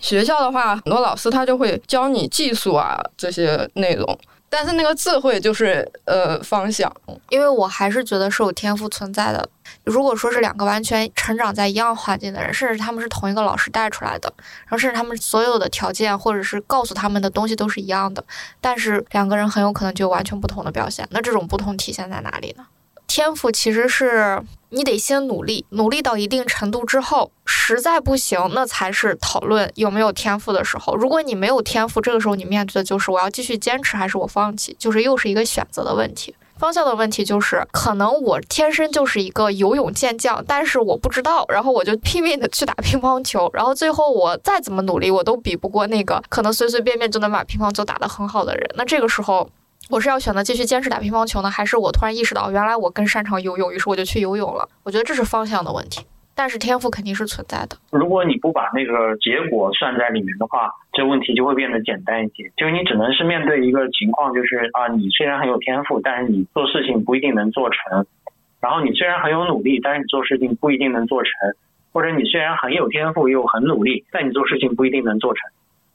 [0.00, 4.18] 学校的话，很多老师他就会教你技术啊这些内容。
[4.56, 6.88] 但是那个智慧就是呃方向，
[7.28, 9.48] 因为我还是觉得是有天赋存在的。
[9.82, 18.24] 如果说是两个完全成长在一样环境的人，甚至他们是同一个老师带出来的，然后甚至他们所有的条件或者是告诉他们的东西都是一样的，
[18.60, 21.04] 但是两个人很有可能就完全不同的表现。
[21.10, 22.64] 那这种不同体现在哪里呢？
[23.06, 30.96] 天赋其实是你得先努力，努力到一定程度之后，实在不行，那才是讨论有没有天赋的时候。
[30.96, 36.34] 如果你没有天赋，这个时候你面对的就是我要继续坚持还是我放弃，就是又是一个选择的问题。
[36.56, 48.70] 方向的问题就是，可能我天生就是一个游泳健将，但是我不知道，然后我就拼命的去打乒乓球，然后最后我再怎么努力，我都比不过那个可能随随便便就能把乒乓球打得很好的人。
[48.74, 49.48] 那这个时候。
[49.90, 54.66] 我是要选择继续坚持打乒乓球呢，还是我突然意识到原来我更擅长游泳，于是我就去游泳了？
[54.82, 57.76] 我觉得这是方向的问题，但是天赋肯定是存在的。
[57.90, 62.50] 如果你不把那个结果算在里面的话，这问题就会变得简单一些。
[62.56, 68.04] 就是你只能是面对一个情况，就是啊，你虽然很有天赋，但是你做事情不一定能做成；
[68.60, 71.30] 然后你虽然很有努力，但是你做事情不一定能做成；
[71.92, 75.42] 或者你虽然很有天赋又很努力，但你做事情不一定能做成。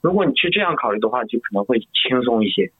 [0.01, 2.71] 如果你去这样考虑的话，就可能会轻松一些。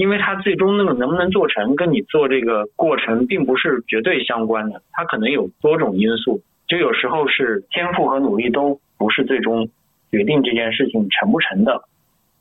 [0.00, 9.68] 因为它最终那个能不能做成，跟你做这个过程并不是绝对相关的，它可能有多种因素，就有时候是天赋和努力都不是最终
[10.10, 11.82] 决定这件事情成不成的。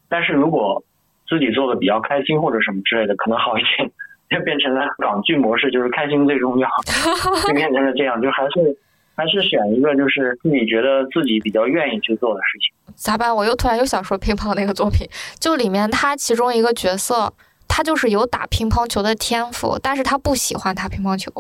[0.07, 0.81] 但是如果
[1.27, 3.91] 自己做的比较开心或者什么之类的，可能好一点，
[4.29, 6.69] 就变成了港剧模式，就是开心最重要，
[7.45, 8.77] 就变成了这样，就还是
[9.17, 12.93] 还是选一个就是自己觉得自己比较愿意去做的事情。
[12.95, 13.35] 咋办？
[13.35, 15.05] 我又突然又想说乒乓那个作品，
[15.41, 17.33] 就里面他其中一个角色。
[17.79, 21.31] 他就是有打乒乓球的天赋，但是他不喜欢打乒乓球。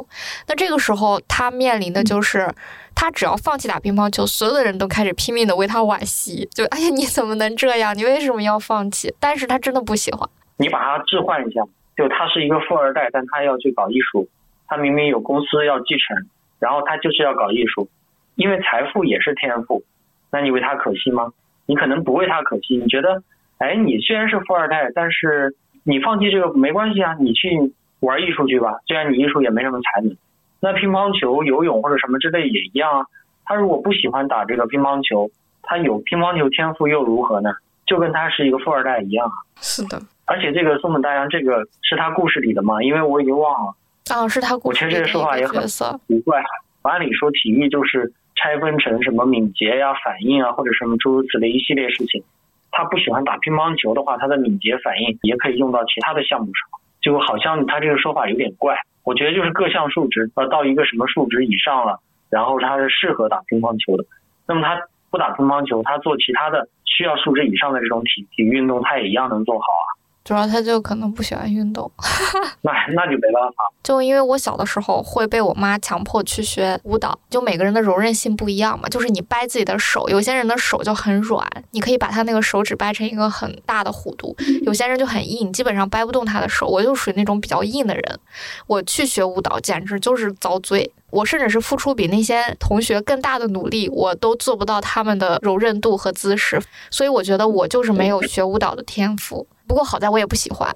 [0.47, 2.47] 那这个时候，他面临的就是，
[2.95, 7.93] 他只要放弃打乒乓球，所有的人都开始拼命的为他惋惜，就哎呀，你怎么能这样？
[7.93, 9.13] 你为什么要放弃？
[9.19, 10.29] 但是他真的不喜欢。
[10.55, 11.61] 你把他置换一下，
[11.97, 14.29] 就他是一个富二代，但他要去搞艺术，
[14.65, 16.25] 他明明有公司要继承，
[16.59, 17.89] 然后他就是要搞艺术，
[18.35, 19.83] 因为财富也是天赋。
[20.31, 21.33] 那你为他可惜吗？
[21.65, 23.21] 你可能不为他可惜，你觉得，
[23.57, 25.53] 哎，你虽然是富二代，但是。
[25.83, 28.79] 你放弃这个没关系啊，你去玩艺术去吧。
[28.87, 30.15] 虽然你艺术也没什么才能，
[30.59, 33.05] 那乒乓球、游泳或者什么之类也一样啊。
[33.45, 35.29] 他如果不喜欢打这个乒乓球，
[35.63, 37.51] 他有乒乓球天赋又如何呢？
[37.85, 39.33] 就跟他是一个富二代一样啊。
[39.59, 42.83] 是的，而且这个松本大洋这个是他故事里的吗？
[42.83, 43.73] 因为我已经忘了。
[44.13, 44.99] 啊，是他故事里的。
[44.99, 46.43] 我其实这个说法也很奇怪。
[46.83, 52.23] 按理说体育就是拆分成什么敏捷呀、反应啊，或者什么诸如此类一系列事情。
[52.71, 56.69] 他不喜欢打乒乓球的话，他的敏捷反应也可以用到其他的项目上，
[57.01, 58.77] 就好像他这个说法有点怪。
[59.03, 64.05] 我觉得就是各项数值呃到一个什么数值以上了，然后他是适合打乒乓球的。
[64.47, 64.79] 那么他
[65.09, 69.88] 不打乒乓球，他做其他的需要数值以上的这种体体育运动，他也一样能做好啊。
[70.29, 71.91] 主要他就可能不喜欢运动，
[72.61, 73.63] 那那就没办法。
[73.81, 86.67] 就因为我小的时候会被我妈强迫去学舞蹈，就每个人的柔韧性不一样嘛，就是你掰自己的手，有些人的手就很软，你可以把他那个手指掰成一个很大的弧度；有些人就很硬，基本上掰不动他的手。
[86.67, 88.19] 我就属于那种比较硬的人，
[88.67, 90.93] 我去学舞蹈简直就是遭罪。
[91.11, 99.47] 我甚至是付出比那些同学更大的努力，我都做不到他们的柔韧度和姿势，所以我觉得我就是没有学舞蹈的天赋。
[99.67, 100.73] 不过好在我也不喜欢，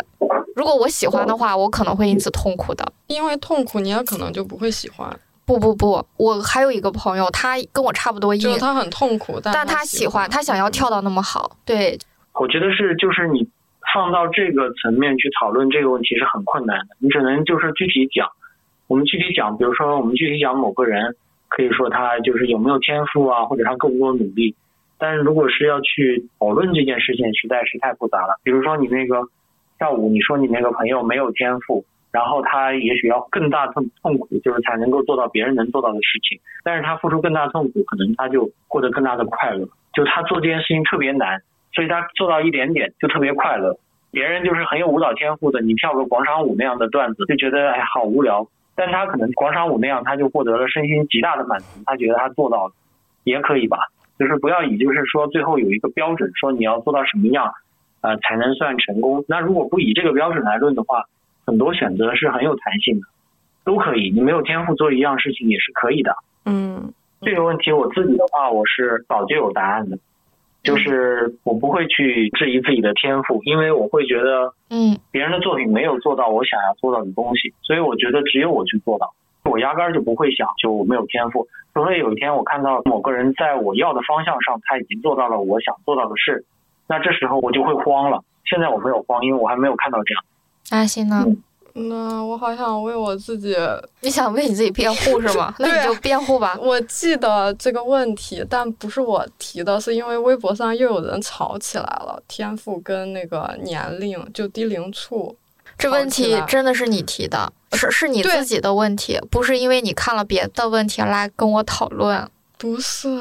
[0.55, 2.85] 如果我喜欢的话，我可能会因此痛苦的。
[3.07, 5.19] 因为痛苦，你也可能就不会喜欢。
[5.45, 11.57] 不不不，我还有一个朋友，他跟我差不多硬，他很痛苦，但他喜欢，他想要跳到那么好。
[11.65, 11.97] 对，
[12.39, 13.45] 我觉得是，就是你
[13.93, 18.27] 放到这个层面去讨论这个问题是很困难的，你只能就是具体讲。
[18.87, 21.15] 我们具体讲，比如说我们具体讲某个人，
[21.47, 24.55] 可以说他就是有没有天赋啊，或者他够不够努力。
[24.99, 28.39] 但是如果是要去讨论这件事情，实在是太复杂了。
[28.43, 29.27] 比如说你那个
[29.77, 36.39] 跳舞，你说你那个朋友没有天赋，然后他也许要更大痛痛苦，就是才能够做到别人能做到的事情。
[36.63, 39.67] 但是他付出更大痛苦，可能他就获得更大的快乐。
[39.93, 41.41] 就他做这件事情特别难，
[41.73, 43.77] 所以他做到一点点就特别快乐。
[44.11, 48.47] 别人就是很有舞蹈天赋的，你跳个广场舞那样的段子，就觉得哎好无聊。
[48.75, 52.73] 但他可能广场舞那样，他就获得了身心极大的满足，他觉得他做到了，
[53.23, 53.77] 也可以吧。
[54.19, 57.51] 就是不要以就是说最后有一个标准，说你要做到什么样，
[58.01, 59.25] 呃才能算成功。
[59.27, 61.05] 那如果不以这个标准来论的话，
[61.45, 63.07] 很多选择是很有弹性的，
[63.63, 64.11] 都可以。
[64.11, 66.15] 你没有天赋做一样事情也是可以的。
[66.45, 69.97] 嗯，这个问题我自己的话，我是早就有答案的，
[70.63, 79.13] 就是我不会去质疑自己的天赋，因为我会觉得，嗯，别人的作品没有做到我想要做到的东西，所以我觉得只有我去做到。
[79.43, 86.45] 我压根儿就不会想，就我没有天赋，除非有一天我看到某个人在我要的方向上，他已经做到了我想做到的事，
[86.87, 88.23] 那这时候我就会慌了。
[88.45, 90.23] 现在我没有慌，因为我还没有看到这样。
[90.71, 91.25] 阿星呢？
[91.75, 93.55] 那我好想为我自己，
[94.01, 95.53] 你想为你自己辩护是吗？
[95.59, 96.55] 那你就辩护吧。
[96.61, 105.35] 我记得这个问题，但不是我提的，是因为微博上又有人吵起来了，天赋跟那个年龄就低龄处。
[105.75, 112.29] 这问题真的是你提的，是是你自己的问题，不是因为你看了别的问题来跟我讨论。
[112.59, 113.19] 不是，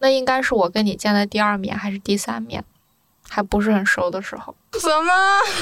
[0.00, 2.64] 那应该是我跟你见的第二面还是第三面，
[3.30, 4.52] 还不是很熟的时候。
[4.72, 5.12] 什么？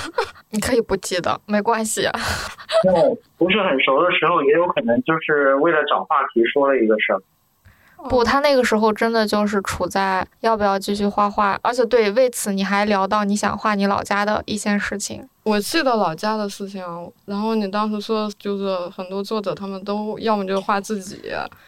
[0.50, 2.08] 你可以不记得，没关系。
[2.84, 2.92] 那，
[3.36, 7.20] 不是很熟的时候，也有可能就是为了找话题说了一个事儿。
[8.08, 15.28] 不，他那个时候真的就是处在要不要继续画画，而且对为此你还聊到你想画你老家的一些事情。
[15.42, 16.84] 我记得老家的事情，
[17.24, 21.20] 然后你当时说就是很多作者他们都要么就画自己，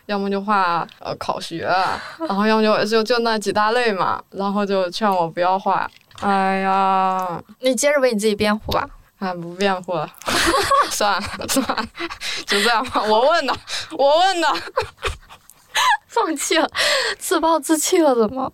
[0.06, 1.68] 要么就画呃考学，
[2.28, 5.90] 然后要么就就就那几大类嘛，然后就劝我不要画。
[6.20, 8.88] 哎呀，你接着为你自己辩护吧。
[9.18, 10.08] 哎，不辩护了，
[10.90, 11.84] 算了算了，
[12.46, 13.02] 就这样吧。
[13.02, 13.54] 我问的，
[13.98, 14.48] 我问的。
[16.08, 16.68] 放弃了，
[17.18, 18.52] 自暴自弃了，怎么？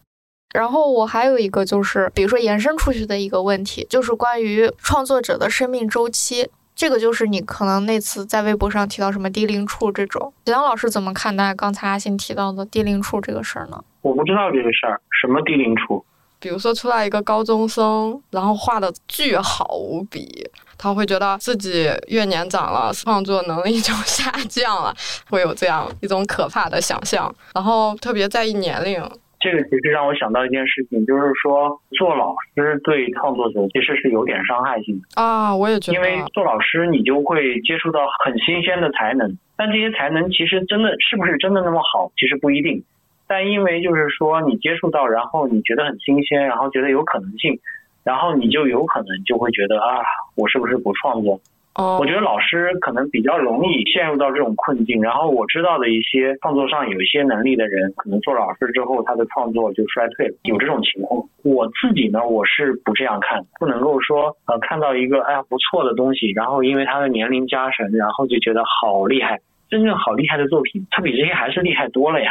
[0.54, 6.50] 然后我还有一个就是，比如说延伸出去的一个问题，就是关于创作者的生命周期。
[6.74, 13.82] 这个就是你可能那次在微博上提到什么低龄处这种，李阳老师怎么看待刚才阿信提到的低龄处这个事儿呢？
[14.02, 16.04] 我不知道这个事儿，什么低龄处？
[16.40, 20.48] 比如说出来一个高中生，然后画的巨好无比。
[20.78, 24.94] 他会觉得自己越年长了，创作能力就下降了，
[25.30, 29.02] 会有这样一种可怕的想象，然后特别在意年龄。
[29.40, 35.54] 这个其实让我想到一件事情，就是说做老师对创作者其实是有点伤害性的啊。
[35.56, 42.84] 我也觉得，因为做老师你就会接触到很新鲜的才能，但这些才能其实真的是不是真的那么好，其实不一定。
[43.28, 47.58] 但因为就是说你接触到，然后你觉得很新鲜，然后觉得有可能性。
[48.04, 49.98] 然后你就有可能就会觉得啊，
[50.36, 51.40] 我是不是不创作？
[51.74, 55.02] 哦，我觉得老师可能比较容易陷入到这种困境。
[55.02, 61.20] 然后我知道的一些创作上有一些能力的人，可能做老师之后他的创作就衰退了，有这种情况。
[61.42, 69.40] 我自己呢，我是不这样看，不能够说呃看到一个哎呀不错的东西，然后因为他的年龄加成，然后就觉得好厉害。
[69.68, 72.30] 真正好厉害的作品，他比这些还是厉害多了呀。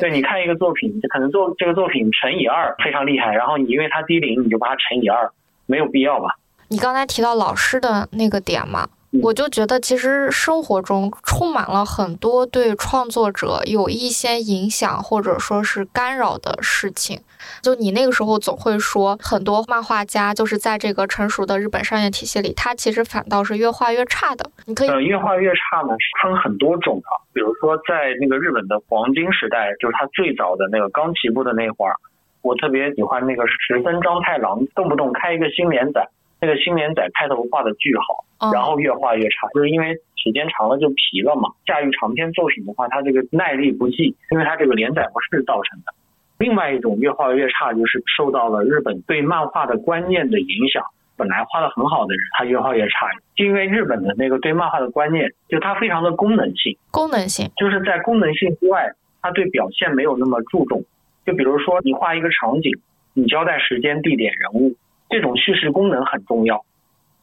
[0.00, 5.30] 对，你看一个作品，可能作这个作品乘以二非常厉害，然后你因为它低龄，你就把它乘以二，
[5.66, 6.36] 没有必要吧？
[6.68, 8.88] 你刚才提到老师的那个点嘛。
[9.20, 17.20] 我就觉得，其实生活中充满了很多对创作者有一些影响或者说是干扰的事情。
[17.60, 24.48] 就你那个时候总会说，很多漫画家就是在这个成熟的日本商业体系里，他其实反倒是越画越差的。
[24.64, 27.20] 你可以，呃，越画越差呢，分很多种啊。
[27.34, 31.96] 比如说，在那个日本的黄金时代，就是他最早的那个刚起步的那会儿，
[32.40, 36.08] 我特别喜欢那个十分章太郎，动不动开一个新连载。
[36.42, 41.48] 那个新连载开头画的巨好，然后越画越差，就是因为时间长了就疲了嘛。
[41.64, 45.94] 驾驭长篇作品的话，他这个耐力不济，因为他这个连载模式造成的。
[46.38, 50.84] 另外一种越画越差，就是受到了日本对漫画的观念的影响。
[51.14, 53.06] 本来画的很好的人，他越画越差，
[53.36, 56.76] 就因为日本的那个对漫画的观念，就它非常的功能性。
[56.90, 58.90] 功能性就是在功能性之外，
[59.20, 60.82] 他对表现没有那么注重。
[61.24, 62.72] 就比如说你画一个场景，
[63.14, 64.74] 你交代时间、地点、人物。
[65.12, 66.64] 这种叙事功能很重要，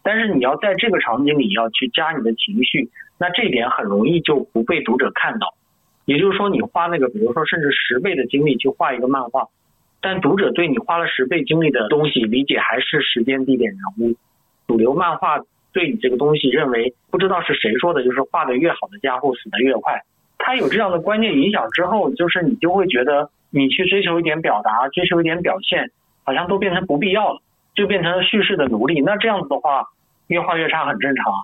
[0.03, 5.55] 但是你要在这个场景里要去加你的情绪，那这点很容易就不被读者看到。
[6.05, 9.47] 也就是说，你花那个，比如说甚至十倍的精力去画一个漫画，
[10.01, 14.15] 但读者对你花了十倍精力的东西理解还是时间、地点、人物。
[14.67, 15.39] 主流漫画
[15.73, 20.03] 对你这个东西认为，不知道是谁说的，就是画的越好的家伙死的越快。
[20.37, 25.89] 他有这样的观念影响之后，就是你就会觉得你去追求一点表达，追求一点表现，
[26.23, 27.41] 好像都变成不必要了，
[27.79, 28.99] 就变成了叙事的奴隶。
[28.99, 29.85] 那这样子的话，
[30.27, 31.39] 越画越差很正常啊。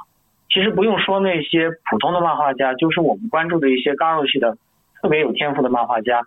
[0.50, 4.58] 其实不用说那些普通的漫画家，就是我们关注的一些刚入戏的
[5.02, 6.22] 特别有天赋的漫画家，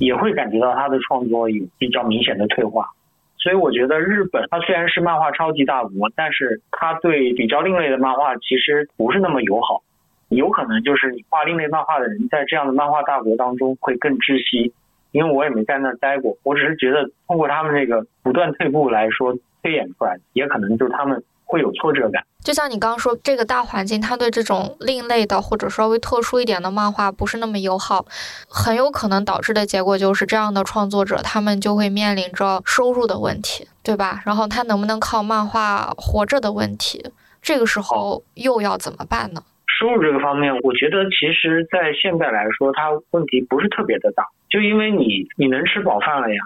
[0.00, 2.88] 也会感觉到他的创作有比较明显的退化。
[3.36, 9.82] 所以我觉得日本它虽然是漫画超级大国，但是它对比较另类的漫画其实不是那么友好。
[10.28, 14.72] 有可能就是你画另类漫画的人在这样的漫画大国当中会更窒息，
[15.12, 22.24] 因为我也没在那儿待过，我只是觉得通过他们这个不断退步来说推演出来，也可能就是他们会有挫折感。
[22.42, 28.04] 就像你刚刚说，这个大环境它对这种另类的或者稍微特殊一点的漫画不是那么友好，
[28.48, 34.22] 很有可能导致的结果就是这样的创作者他们就会面临着收入的问题，对吧？
[34.26, 39.42] 然后他能不能靠漫画活着的问题，这个时候又要怎么办呢？
[39.82, 46.40] 收入这个方面，我觉得其实，在现在来说，它问题不是特别的大，就因为你你能吃饱饭了呀，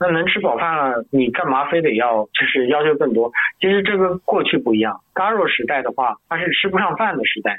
[0.00, 3.30] 那能吃饱饭了，你干嘛非得要就是要求更多？
[3.60, 7.56] 其实这个过去不一样，Garo 时代的话，它是吃不上饭的时代，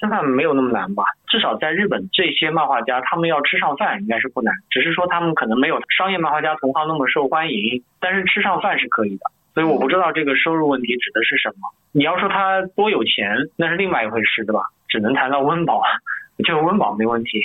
[0.00, 1.04] 吃饭没有那么难吧？
[1.28, 9.24] 至少在日本这些漫画家，他们要吃上饭应该是不难，只是说他们可能没有商业漫画家同行那么受欢迎，但是吃上饭是可以的。
[9.54, 11.68] 所以我不知道这个收入问题指的是什么。
[11.92, 14.62] 你要说他多有钱，那是另外一回事，对吧？
[14.88, 15.82] 只能谈到温饱，
[16.44, 17.40] 这个温饱没问题。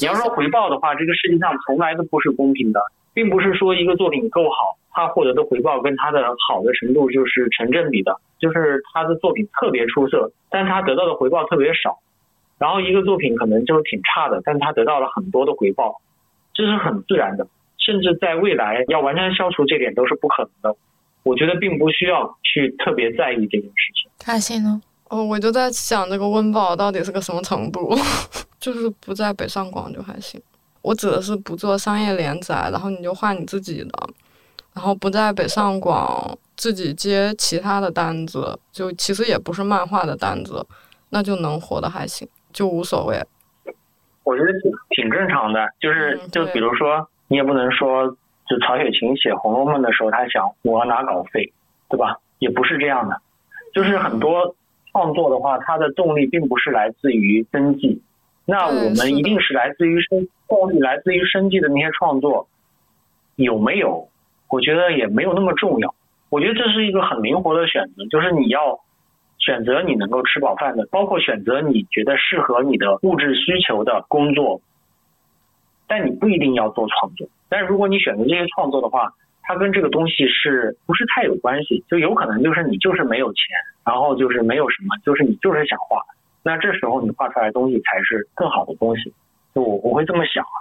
[0.00, 2.80] 你要说回报的话，这个世界上从来都不是公平的，
[3.14, 8.16] 并不是说一个作品够好，他获得的回报跟他的好的程度就是成正比的。
[8.38, 12.00] 就是他的作品特别出色，但他得到的回报特别少。
[12.58, 16.00] 然后一个作品可能就是挺差的，但他得到了很多的回报，
[16.52, 17.46] 这是很自然的。
[17.78, 20.78] 甚至在未来要完全消除这点都是不可能的。
[21.22, 24.10] 我觉得并不需要去特别在意这件事情。
[24.18, 24.80] 开心呢？
[25.08, 27.94] 哦，我就在想这个温饱到底是个什么程度？
[28.58, 30.40] 就是不在北上广就还行。
[30.80, 33.90] 我指的是不做商业连载，然后你就画你自己的，
[34.74, 40.66] 然后不在北上广自己接其他的单子，就其实也不是漫画的单子，
[41.10, 43.22] 那就能活得还行，就无所谓。
[44.24, 48.16] 我觉得挺挺正常的，就是就比如说，你也不能说。
[48.52, 51.54] 就曹雪芹写《红楼梦》的时候，他想我要拿稿费，
[51.88, 52.18] 对吧？
[52.38, 53.18] 也不是这样的，
[53.72, 54.54] 就是很多
[54.90, 58.02] 创作的话，它的动力并不是来自于生计，
[58.44, 62.46] 那我们一定是来自于生动力来自于生计的那些创作
[63.36, 64.08] 有没有？
[64.50, 65.94] 我觉得也没有那么重要。
[66.28, 68.80] 我觉得这是一个很灵活的选择，就是你要
[69.38, 74.60] 选择你能够吃饱饭的，包括选择你觉得适合你的物质需求的工作。
[75.86, 81.84] 但你不一定要做创作，但是如果你选择这些创作的话，它跟这个东西是不是太有关系？
[81.86, 83.42] 就有可能就是你就是没有钱，
[83.84, 86.00] 然后就是没有什么，就是你就是想画，
[86.42, 89.12] 那这时候你画出来的东西才是更好的东西。
[89.54, 90.56] 就我我会这么想啊，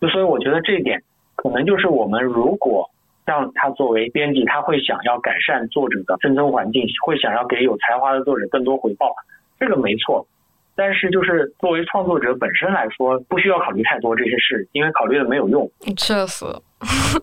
[0.00, 1.00] 就所以我觉得这一点
[1.36, 2.90] 可能就是我们如果
[3.24, 9.14] 让他作为编辑，他会想要改善作者的生存环境，会想要给有才华的作者更多回报，
[9.60, 10.26] 这个没错。
[10.74, 15.70] 但是，就是作为创作者本身来说，不需要考虑太多这些事，因为考虑了没有用。
[15.96, 16.46] 确实，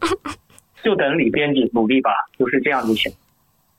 [0.83, 3.11] 就等李编辑努力吧，就是这样就行。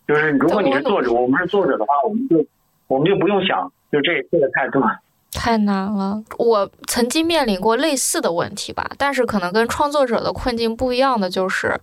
[0.08, 2.44] 就是如果你是作者，我们是作者的话，我们就
[2.88, 4.82] 我们就不用想，就这这个态度。
[5.32, 11.80] 太难了，我曾经面临过类似的问题吧，但是可能跟创作者的困境不一样的就是。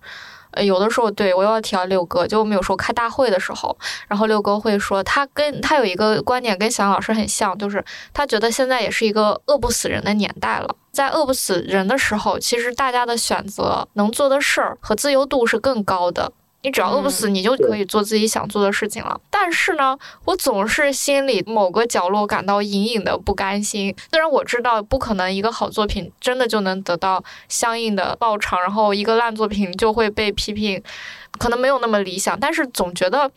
[0.64, 3.76] 有的时候对我又要提到六哥，就我们有时候开大会的时候，
[4.08, 16.32] 然后六哥会说，他跟他有一个观点跟小杨老师很像，就是他觉得现在也是一个饿不死人的年代了，在饿不死人的时候，其实大家的选择能做的事儿和自由度是更高的。
[16.62, 19.20] 你只要饿不死，你就可以做自己想做的事情了。
[19.30, 23.94] 但是呢，我总是心里某个角落感到隐隐的不甘心。
[24.10, 30.82] 虽然我知道不可能一个好作品真的就能得到相应的报偿，然后一个烂作品就会被批评，
[31.38, 32.38] 可能没有那么理想。
[32.38, 33.30] 但是总觉得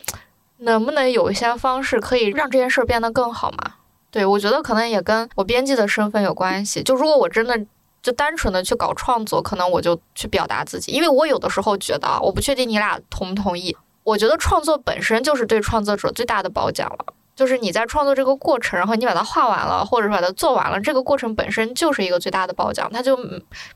[0.58, 3.74] 能不能有一些方式可以让这件事变得更好嘛？
[4.10, 6.82] 对我觉得可能也跟我编辑的身份有关系。
[6.82, 7.64] 就如果我真的。
[8.02, 13.76] 就单纯的去搞创作，可能我就去表达自己，因为我有的时候觉得，我不确定你俩同不同意。
[14.02, 17.14] 我觉得创作本身就是对创作者最大的褒奖了。
[17.34, 23.18] 就是你在创作这个过程，然后你把它画完了，或者是把它做完了，这个过程本身就是一个最大的褒奖，它就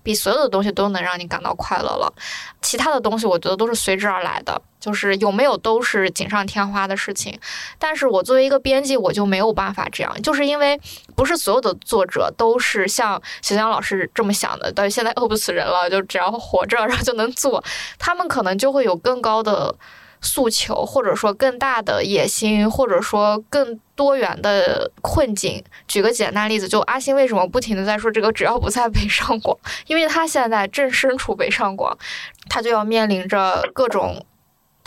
[0.03, 2.13] 比所有的东西都能让你感到快乐了。
[2.61, 7.39] 其他的东西我觉得都是随之而来的，就是有没有都是锦上添花的事情。
[7.79, 10.79] 但是我作为一个编辑，我就没有办法这样，就是因为
[11.15, 17.65] 不是所有的作者都是像小江老师这么想的，到现在饿不死人了，就只要活着然后就能做，
[17.99, 19.75] 他们可能就会有更高的。
[20.27, 25.63] 诉求，或者说更大的野心，或者说更多元的困境。
[25.87, 29.57] 举个简单例子，就阿星为什么不停的在说这个，只要不在北上广，
[29.87, 31.97] 因为他现在正身处北上广，
[32.49, 34.27] 他就要面临着各种。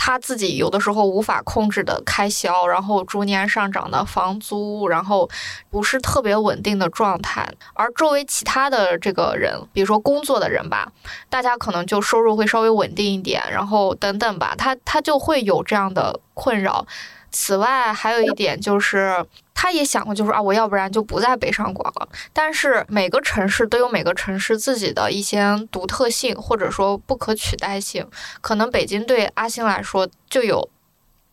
[0.02, 5.30] 他自己有的时候无法控制的开销，然后逐年上涨的房租，然后
[5.70, 10.89] 不是特别稳定的状态，而周围其他的这个人，比如说工作的人吧，
[11.30, 16.88] 大家可能就收入会稍微稳定一点，然后等等吧，他他就会有这样的困扰。
[17.30, 19.26] 此外，还有一点就是。
[19.62, 22.07] 他也想过，就是啊，我要不然就不在北上广了。
[22.32, 28.07] 但是每个城市都有每个城市自己的一些独特性，或者说不可取代性。
[28.39, 30.70] 可能北京对阿星来说就有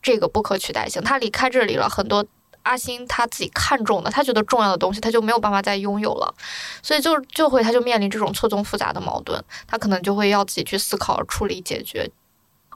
[0.01, 1.01] 这个不可取代性。
[1.01, 2.25] 他离开这里了，很多
[2.63, 6.35] 阿星他自己看中的、他觉得重要的东西，他就没有办法再拥有了。
[6.83, 12.11] 所以就就会他就面临这种错综复杂的矛盾，他可能就会要自己去思考、处理、解决。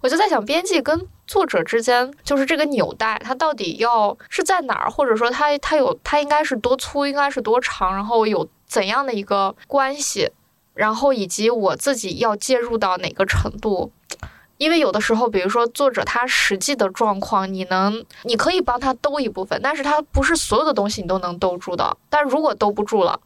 [0.01, 10.31] 我就在想，编辑跟作者之间，就是这个纽带，它到底要是在哪儿，或者说它它有它应该是多粗，应该是多长，然后有怎样的一个关系，
[10.73, 13.91] 然后以及我自己要介入到哪个程度？
[14.57, 21.97] 因为有的时候，比如说作者他实际的状况，你能你可以帮他兜一部分，但是他不是所有的东西你都能兜住的。
[22.09, 23.19] 但如果兜不住了，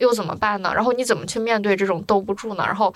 [0.00, 0.72] 又怎么办呢？
[0.74, 2.64] 然后你怎么去面对这种兜不住呢？
[2.66, 2.92] 然后，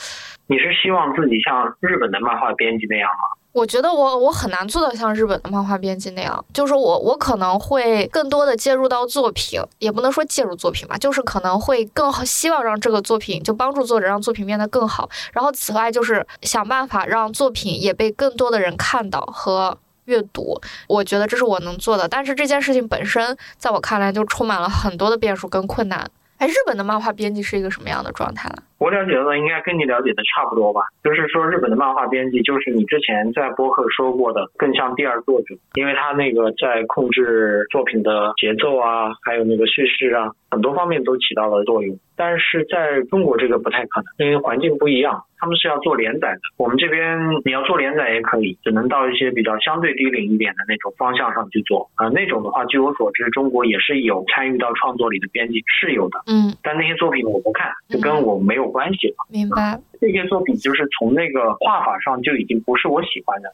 [0.49, 3.39] 你是希望自己像日本的漫画编辑那样吗？
[3.53, 15.09] 我觉得我我很难做到像日本的漫画编辑那样，就是我我可能会更多的介入到作品，也不能说介入作品吧，就是可能会更好，希望让这个作品就帮助作者让作品变得更好。
[15.33, 20.61] 然后此外就是想办法让作品也被更多的人看到和阅读。
[20.89, 26.11] 我觉得这是我能做的，但是这件事情本身在我看来就充满了很多的变数跟困难。
[26.39, 28.63] 哎，日本的漫画编辑是一个什么样的状态呢？
[28.79, 41.97] 我了解的应该跟你了解的差不多吧，就是说日本的漫画编辑就是你之前在播客说过的，更像第二作者，因为他那个在控制作品的节奏啊，还有那个叙事啊，很多方面都起到了作用。
[42.17, 45.25] 但是在中国这个不太可能，因为环境不一样。
[45.37, 52.09] 他们是要做连载的，我们这边你要做连载也可以，只能到一些比较相对低龄一点的那种方向上去做啊。
[52.09, 59.17] 那种的话，据我所知，中国也是有参与到创作里的编辑是有的，嗯，但那些作品我不看，就跟我没有关系了。
[59.29, 59.81] 明白。
[60.01, 63.53] 这些作品就是从那个画法上就已经不是我喜欢的，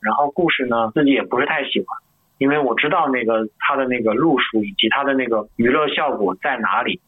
[0.00, 1.86] 然后故事呢自己也不是太喜欢，
[2.38, 7.00] 因为我知道那个他的那个路数以及他的那个娱乐效果在哪里，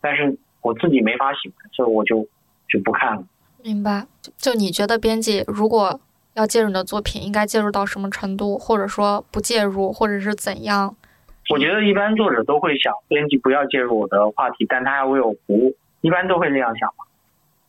[0.00, 2.26] 但是我自己没法喜欢，所以我就
[2.68, 3.24] 就不看了。
[3.62, 6.00] 明白，就你觉得编辑如果
[6.34, 10.96] 要介入你的作品，应该介入到什么程度，或者说不介入，或者是怎样？
[11.50, 17.04] 我觉得一般作者都会想，编辑不要介入我的话题，但他要为我服务，一般都会这样想嘛。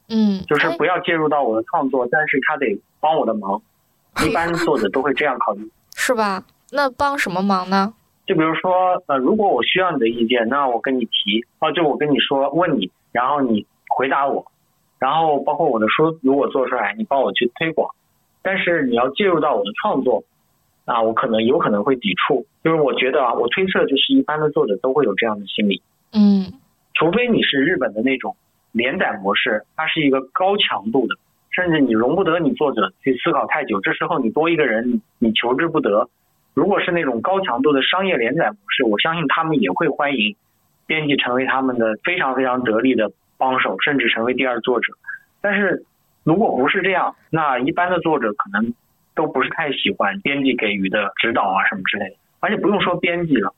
[0.10, 3.62] 嗯，就是不要介入到我的创作，但是他得帮我的忙，
[4.28, 6.44] 一般作者都会这样考虑，是吧？
[6.72, 7.94] 那帮什么忙呢？
[8.26, 13.66] 就比如说，呃，如果我需要你的意见，那我跟你提，哦，就我跟你说，问你，然后你
[13.98, 14.46] 回答我。
[15.00, 17.94] 然后包括我的书，如果做出来，你帮我去推广，
[18.42, 20.24] 但是你要介入到我的创作，
[20.86, 25.82] 啊，我可能有可能会抵触，就是我觉得啊，我推测就是一般的作者都会有这样的心理，
[26.14, 26.54] 嗯，
[26.94, 28.36] 除非你是日本的那种
[28.72, 31.16] 连载模式，它是一个高强度的，
[31.52, 36.10] 甚至你容不得你作者去思考太久，这时候你多一个人，你求之不得。
[36.54, 40.36] 如果是那种高强度的商业连载模式，我相信他们也会欢迎
[40.86, 43.12] 编辑成为他们的非常非常得力的。
[43.36, 44.94] 帮手，甚至成为第二作者，
[45.42, 45.84] 但是
[46.24, 48.74] 如果不是这样，那一般的作者可能
[49.16, 52.16] 都不是太喜欢编辑给予的指导啊什么之类的。
[52.40, 53.54] 而且不用说编辑了，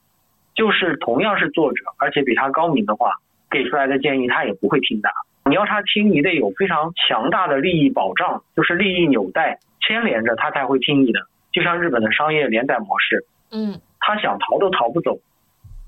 [0.56, 3.12] 就是同样是作者，而且比他高明的话，
[3.50, 5.08] 给出来的建议他也不会听的。
[5.48, 11.20] 你要他听，你得有非常强大的利益保障，就是利益纽带牵连着他才会听你的。
[11.52, 15.18] 就像日本的商业连载模式，嗯，他想逃都逃不走。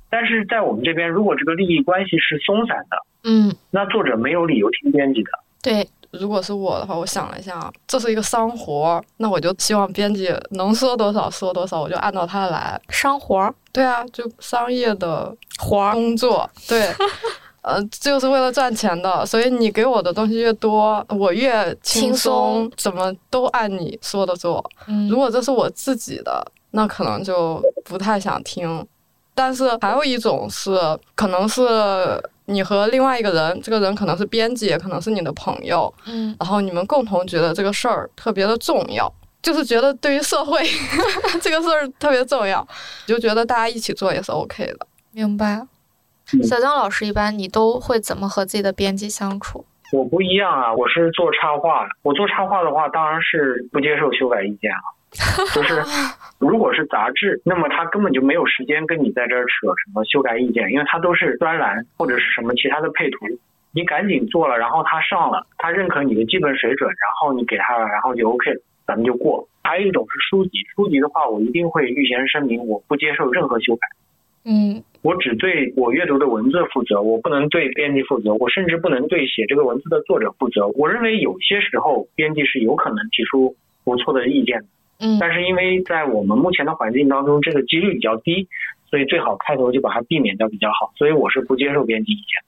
[0.08, 5.30] 但是在我们这边，如果这个利益关系是松散的，嗯，那作者没有理由听编辑的。
[5.62, 12.80] 对，如果是我的话，我想了一下，这是一个商活，那我就希望编辑能说多少说多少，我就按照他来。
[12.88, 13.52] 商活？
[13.72, 16.48] 对啊，就商业的活工作。
[16.66, 16.88] 对，
[17.68, 24.64] 呃，就是为了赚钱的，所以你给我的东西越多，我越轻松，怎么都按你说的做。
[25.10, 28.86] 如果这是我自己的，那可能就不太想听。
[29.34, 30.72] 但是还有一种是，
[31.14, 31.62] 可能是
[32.46, 39.12] 你和另外一个人，这个人可能是编辑，也可能是你的朋友，嗯，然后你们共同觉得这个事儿特别的重要，
[39.42, 40.58] 就是觉得对于社会
[41.42, 42.66] 这个事儿特别重要，
[43.06, 44.86] 就觉得大家一起做也是 OK 的。
[45.12, 45.64] 明白。
[46.42, 49.64] 小江老师，一般你都会怎么和自己的编辑相处？
[49.92, 54.80] 我不一样啊，我是做插画，我做插画的话，当然是不接受修改意见啊。
[55.54, 55.82] 就是
[56.38, 63.24] 如果是杂志，那么他根本就没有时间跟你在这儿扯什么修改意见，因为他都是专栏或者是什么其他的配图，
[63.72, 68.52] 你赶紧做了，然后他上了，他认可你的基本水准，然后你给他了，然后就 OK，
[68.86, 69.48] 咱们就过。
[69.64, 73.88] 还有一种是书籍，书籍的话，我一定会预先声明，我不接受任何修改。
[74.44, 80.66] 嗯，我只对我阅读的文字负责，我不能对编辑负责，我甚至不能对写这个文字的作者负责。
[80.68, 84.66] 我认为有些时候编辑是有可能提出不错的意见的，
[85.00, 88.48] 嗯，但是因为在我们目前的环境当中，这个几率比较低，
[88.90, 90.92] 所以最好开头就把它避免掉比较好。
[90.96, 92.42] 所以我是不接受编辑意见。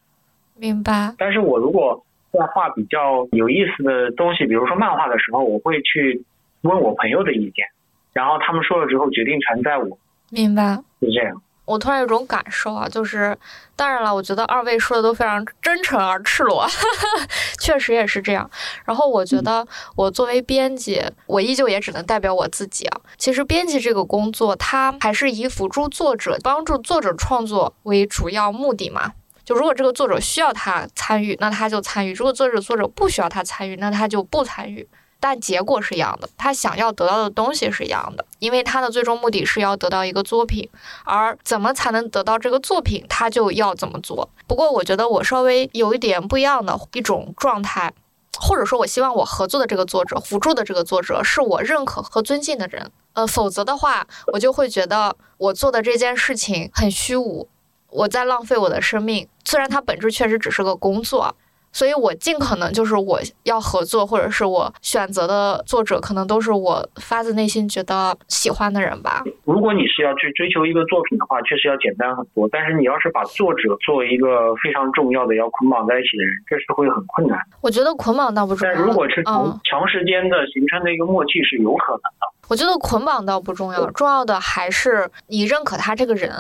[0.59, 1.15] 明白。
[1.17, 6.23] 但是我如果在画比较有意思的东西，比如说漫画的时候，我会去
[6.63, 7.65] 问我朋友的意见，
[8.13, 9.97] 然后他们说了之后决定传在我，
[10.31, 10.77] 明白。
[11.01, 11.41] 是这样。
[11.71, 13.37] 我突然有种感受啊，就是
[13.77, 16.67] 当然了，我觉得二位说的都非常真诚而赤裸，
[17.63, 18.51] 确实也是这样。
[18.85, 19.65] 然后我觉得
[19.95, 23.01] 我作为编辑，我依旧也只能代表我自己啊。
[23.17, 29.13] 其实编辑这个工作，它还是以辅助作者、帮助作者创作为主要目的嘛。
[29.45, 34.89] 就如果这个作者需要他参与，那他就参与；如果作者作者不需要他参与，那他就不参与。
[35.23, 40.67] 但结果是一样的，他想要得到的东西是一样的，因为他的最终目的是要得到一个作品，
[41.05, 44.27] 而怎么才能得到这个作品，他就要怎么做。
[44.47, 47.93] 不过，我觉得我稍微有一点不一样的一种状态，
[48.39, 52.91] 或者说，我希望我合作的这个作者、辅助的这个作者是我认可和尊敬的人。
[53.13, 57.47] 呃，否则的话，我就会觉得我做的这件事情很虚无，
[57.91, 59.29] 我在浪费我的生命。
[59.45, 61.35] 虽然它本质确实只是个工作。
[61.73, 69.23] 所以，我尽可能就是我要合作，或者是我选择的作者，可能都是我发自内心觉得喜欢的人吧。
[69.45, 72.49] 如果你是要去追求一个作品的话，确实要简单很多。
[72.51, 77.39] 但是，你要是把作者作为一个非常重要的要捆绑在一起的人，这是会很困难。
[77.61, 78.75] 我觉得捆绑倒不重要。
[78.75, 82.27] 但如果是从长时间的形成的一个默契是有可能的。
[82.49, 86.31] 我觉得捆绑倒不重要，重要的还是你认可他这个人，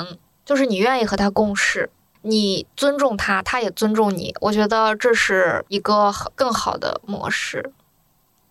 [0.44, 1.88] 就是你愿意和他共事。
[2.22, 7.72] 你尊重他，他也尊重你，我觉得这是一个更好的模式。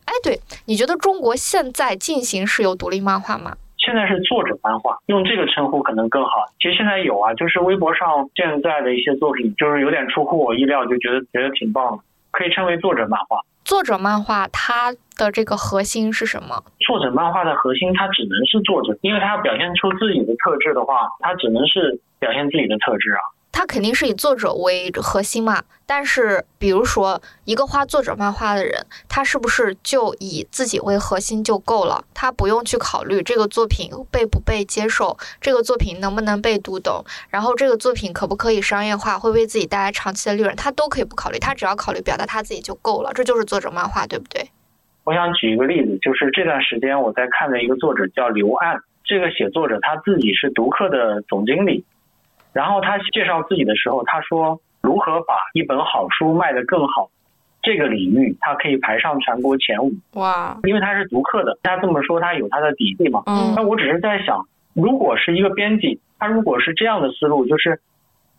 [0.06, 3.56] 哎，对，你觉得中国现在进行是有独立漫画吗？
[3.78, 6.32] 现在是作者漫画，用这个称呼可能更好。
[6.60, 13.40] 其实现在有啊，就是微博上现在的一些作品，就是有点出乎我意料，就觉得觉得挺棒的，可以称为作者漫画。
[13.64, 16.64] 作者漫画它的这个核心是什么？
[16.80, 23.22] 作者漫画的核心，它只能是作者，因为他要表现出自己的特质的话，他只能是表现自己的特质啊。
[23.52, 32.06] 他肯定是以作者为核心嘛，但是比如说一个画作者漫画的人，他是不是就以自己为核心就够了？
[32.14, 44.48] 他不用去考虑这个作品被不被接受，这个作品能不能被读懂，然后这个作品可不可以商业化，会为自己带来长期的利润，他都可以不考虑，他只要考虑表达他自己就够了，这就是作者漫画，对不对？
[45.04, 51.84] 我想举一个例子，就是这段时间我在看的一个作者叫刘岸，这个写作者他自己是读客的总经理。
[52.54, 57.10] 然后他介绍自己的时候，他说如何把一本好书卖得更好，
[57.62, 59.92] 这个领域他可以排上全国前五。
[60.14, 60.58] 哇！
[60.64, 63.24] 因为他是读客的，他这么说他有他的底气嘛。
[63.28, 63.54] 嗯。
[63.56, 67.80] 那我只是在想，如果是一个编辑，他如果是这样的思路，就是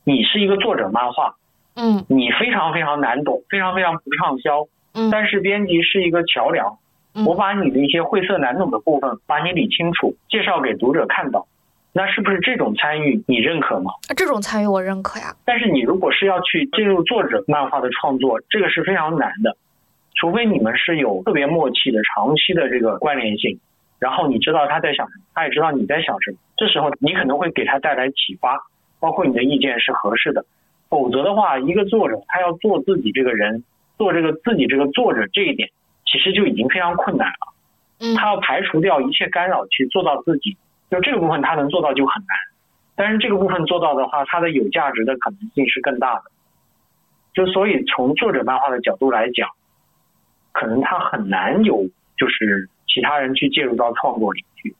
[0.04, 1.36] 你是一个作者漫画，
[1.76, 6.78] 嗯，你非常非常难懂，非常非常不畅销，嗯，但是编辑是一个桥梁，
[7.26, 11.46] 我把你的一些晦涩难懂的部分把你理清楚，介绍给读者看到。
[11.92, 13.90] 那是不是这种参与你认可吗？
[14.16, 15.34] 这种参与我认可呀。
[15.44, 19.56] 但是你如果是要去进入作者漫画的创作，这个是非常难的，
[20.14, 23.58] 除非你们是有特别默契的长期的这个关联性，
[23.98, 28.56] 然后你知道他在想什么，他也知道你在想什么，这时候你可能会给他带来启发，
[29.00, 30.44] 包括你的意见是合适的。
[30.88, 33.64] 否则的话，一个作者他要做自己这个人，
[33.98, 35.68] 做这个自己这个作者这一点，
[36.06, 37.54] 其实就已经非常困难了。
[37.98, 40.56] 嗯，他要排除掉一切干扰去做到自己。
[40.90, 42.36] 就这个部分他能做到就很难，
[42.96, 46.22] 但是这个部分做到的话，它的有价值的可能性是更大的。
[47.32, 49.48] 就所以从作者漫画的角度来讲，
[50.52, 54.74] 可能他很难有就是其他人去介入到创作里去。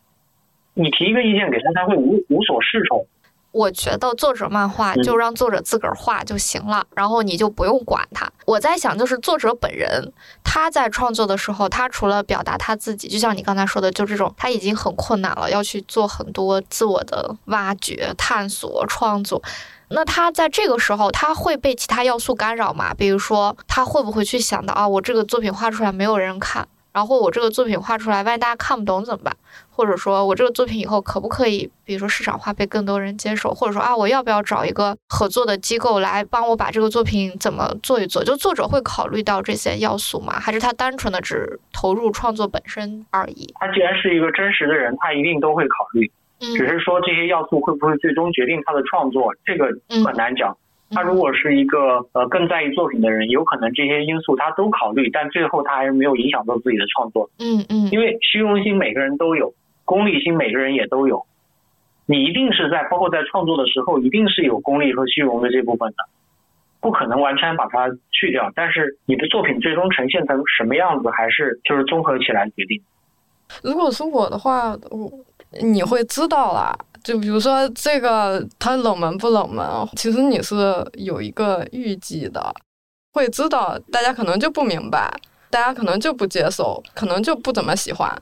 [0.75, 3.07] 你提一个意见给他，他会无无所适从。
[3.53, 8.31] 我觉得作者漫画就让作者自个儿画就行了，然后你就不用管他。
[8.47, 10.13] 我在想，就是作者本人
[10.45, 19.43] 他在创作的时候，他除了表达他自己，就像你刚才说的，就这种他已经很困难了，要去做很多自我的挖掘、探索、创作。
[19.93, 22.95] 那他在这个时候，他会被其他要素干扰吗？
[22.95, 29.37] 比如说，他会不会去想到啊，我这个作品画出来没有人看，然后我这个作品画出来，万一大家看不懂怎么办？
[29.71, 33.55] 或者说我这个作品以后可不可以，比如说市场化被更多人接受？
[33.55, 38.25] 或者说啊，我要不要找一个合作的机构来帮我把这个作品怎么做一做？
[38.25, 40.33] 就作者会考虑到这些要素吗？
[40.41, 43.53] 还是他单纯的只投入创作本身而已？
[43.59, 46.11] 他既然是一个真实的人，他一定都会考虑。
[46.43, 49.67] 嗯只是说这些要素会不会最终决定他的创作，这个
[50.03, 50.57] 很难讲。
[50.91, 57.31] 他如果是一个呃更在意作品的人，有可能这些因素他都考虑，但最后他还是没有影响到自己的创作。
[57.39, 61.25] 嗯嗯因为虚荣心每个人都有，功利心每个人也都有。
[62.07, 65.97] 你一定是在包括在创作的时候，一定是有功利和虚荣的这部分的，
[66.81, 68.51] 不可能完全把它去掉。
[68.57, 72.83] 但是你的作品最终呈现成什么样子，还是就是综合起来决定。
[73.63, 75.09] 如果是我的话，我
[75.61, 76.77] 你会知道啦。
[77.03, 82.55] 就比如说这个它冷门不冷门，其实你是有一个预计的，
[83.15, 85.11] 会知道大家可能就不明白，
[85.49, 88.15] 大家可能就不接受，可能就不怎么喜欢。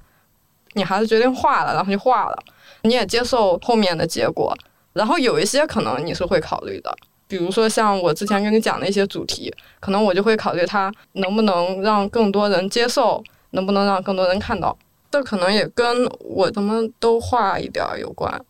[0.74, 2.38] 你还是决定画了，然后就画了，
[2.82, 4.56] 你也接受后面的结果。
[4.92, 13.20] 然后有一些可能你是会考虑的，比如说像我之前跟你讲的一些主题，可能我就会考虑它能不能让更多人接受，
[13.50, 14.76] 能不能让更多人看到。
[15.10, 18.40] 这可能也跟我怎么都画一点儿有关，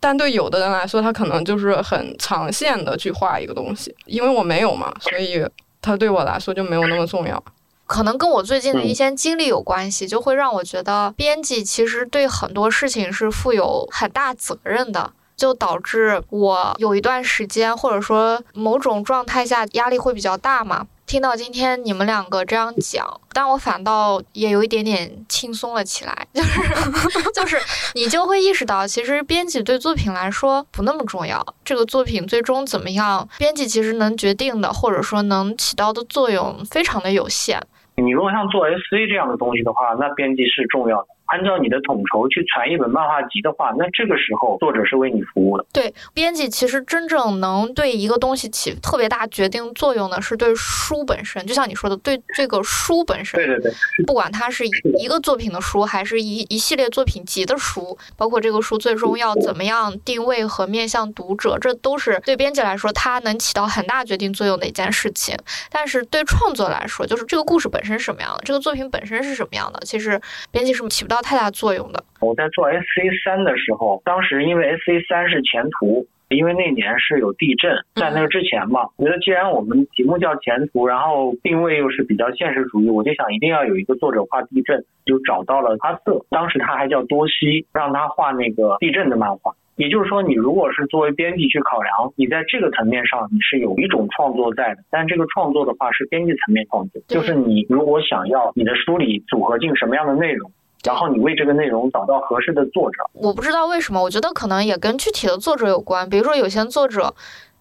[0.00, 5.44] 但对有的人来说，他可能就是很长线的去画一个东西，因为我没有嘛，所以
[5.82, 7.42] 他对我来说就没有那么重要。
[7.86, 20.86] 可能跟我最近的一些经历有关系，就会让我觉得编辑其实对很多事情是负有很大责任的，就导致我有一段时间或者说某种状态下压力会比较大嘛。
[21.06, 27.56] 听到今天你们两个这样讲，但我反倒也有一点点轻松了起来， 就是 就是
[27.94, 37.62] 你就会意识到，其实编辑对作品来说不那么重要，这个作品最终怎么样，编辑其实能决定的，或者说能起到的作用非常的有限。
[37.96, 41.08] 你如果像做 SC 这样的东西的话，那编辑是重要的。
[41.26, 45.66] 按照你的统筹去传一本漫画集的话，那这个时候作者是为你服务的。
[45.72, 51.44] 对，编辑其实真正能对一个东西起特别大决定作用的，是对书本身。
[51.46, 53.72] 就像你说的，对这个书本身，对对对，
[54.06, 65.36] 不管它是一个作品的书，还是一一系列作品集的书，包括这个书最终要怎么样定位和面向读者，这都是对编辑来说，它能起到很大决定作用的一件事情。
[65.70, 70.20] 但是对创作来说，就是这个故事本身是什么样的，这个作品本身是什么样的，其实
[70.50, 72.02] 编辑是起不到太大作用的。
[72.20, 89.52] 我在做 SC 三的时候，当时因为 SC 三是前途，因为那年是有地震，在那之前嘛，我觉得既然我们题目叫前途，然后定位又是比较现实主义，我就想一定要有一个作者画地震，就找到了阿瑟，当时他还叫多西，让他画那个地震的漫画。
[89.76, 100.50] 也就是说，你如果是作为编辑去考量，你在这个层面上你是有一种创作在的，但这个创作的话是编辑层面创作，就是你如果想要你的书里组合进什么样的内容。
[100.86, 106.08] 然后你为这个内容找到合适的作者，我不知道为什么，我觉得可能也跟具体的作者有关。
[106.08, 107.12] 比如说有些作者，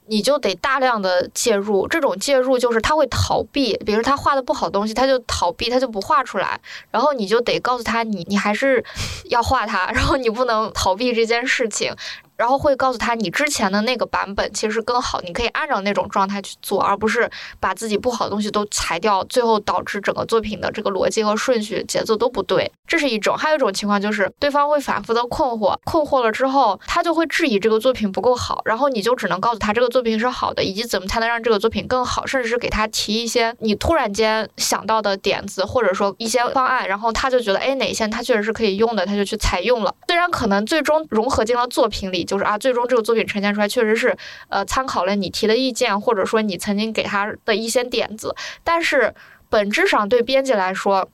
[0.05, 6.59] 你就得大量的介入，这种介入就是他会逃避，比如他画的不好东西，他就逃避，他就不画出来，
[6.91, 8.83] 然后你就得告诉他，你你还是
[9.25, 11.91] 要画他，然后你不能逃避这件事情。
[12.37, 17.29] 然后会告诉他，你之前的那个版本其实更好，你可以按照那种状态去做，而不是
[17.59, 22.71] 把自己不好的东西都裁掉，最后导致整个作品的这个逻辑和顺序、节奏都不对。
[22.87, 39.93] 这是一种，还有一种情况就是对方会反复的困惑，困惑了之后，他就会质疑这个作品不够好，然后你就只能告诉他这个作品是好的，以及怎么才能让这个作品更好，甚至是给他提一些你突然间想到的点子，或者说一些方案，然后他就觉得，哎，哪一些他确实是可以用的，他就去采用了。
[40.07, 42.24] 虽然可能最终融合进了作品里。
[42.25, 44.17] 就是啊，最终这个作品呈现出来确实是，
[44.49, 49.13] 呃，参考了你提的意见，或者说你曾经给他的一些点子，但是
[49.49, 51.07] 本质上对编辑来说，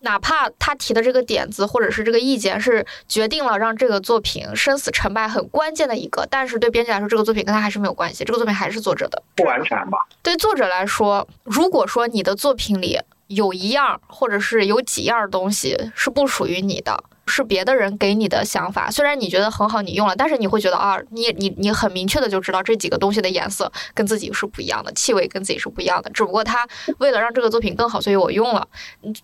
[0.00, 9.98] 哪怕他提的这个点子或者是这个意见是决定了让这个作品生死成败很关键的一个，但是对编辑来说，这个作品跟他还是没有关系，这个作品还是作者的，不完全吧？
[10.22, 17.04] 对作者来说，如果说你的作品里有一样或者是有几样东西是不属于你的。
[17.26, 26.10] 是别的人给你的想法，虽然你觉得很好，你用了，但是你会觉得啊，你你你很明确的就知道这几个东西的颜色跟自己是不一样的，气味跟自己是不一样的。
[26.10, 26.66] 只不过他
[26.98, 28.66] 为了让这个作品更好，所以我用了。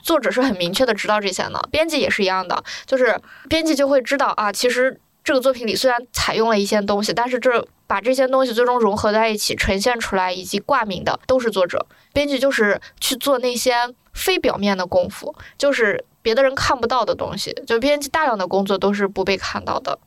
[0.02, 11.84] 作者是很明确的知道这些的，编辑也是一样的，就是编辑就会知道啊，其实这个作品里虽然采用了一些东西，但是这把这些东西最终融合在一起呈现出来以及挂名的都是作者。
[12.12, 13.74] 编辑就是去做那些
[14.12, 16.04] 非表面的功夫，就是。
[16.28, 19.98] 别的人看不到的东西，就编辑大量的工作都是不被看到的。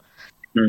[0.54, 0.62] 嗯，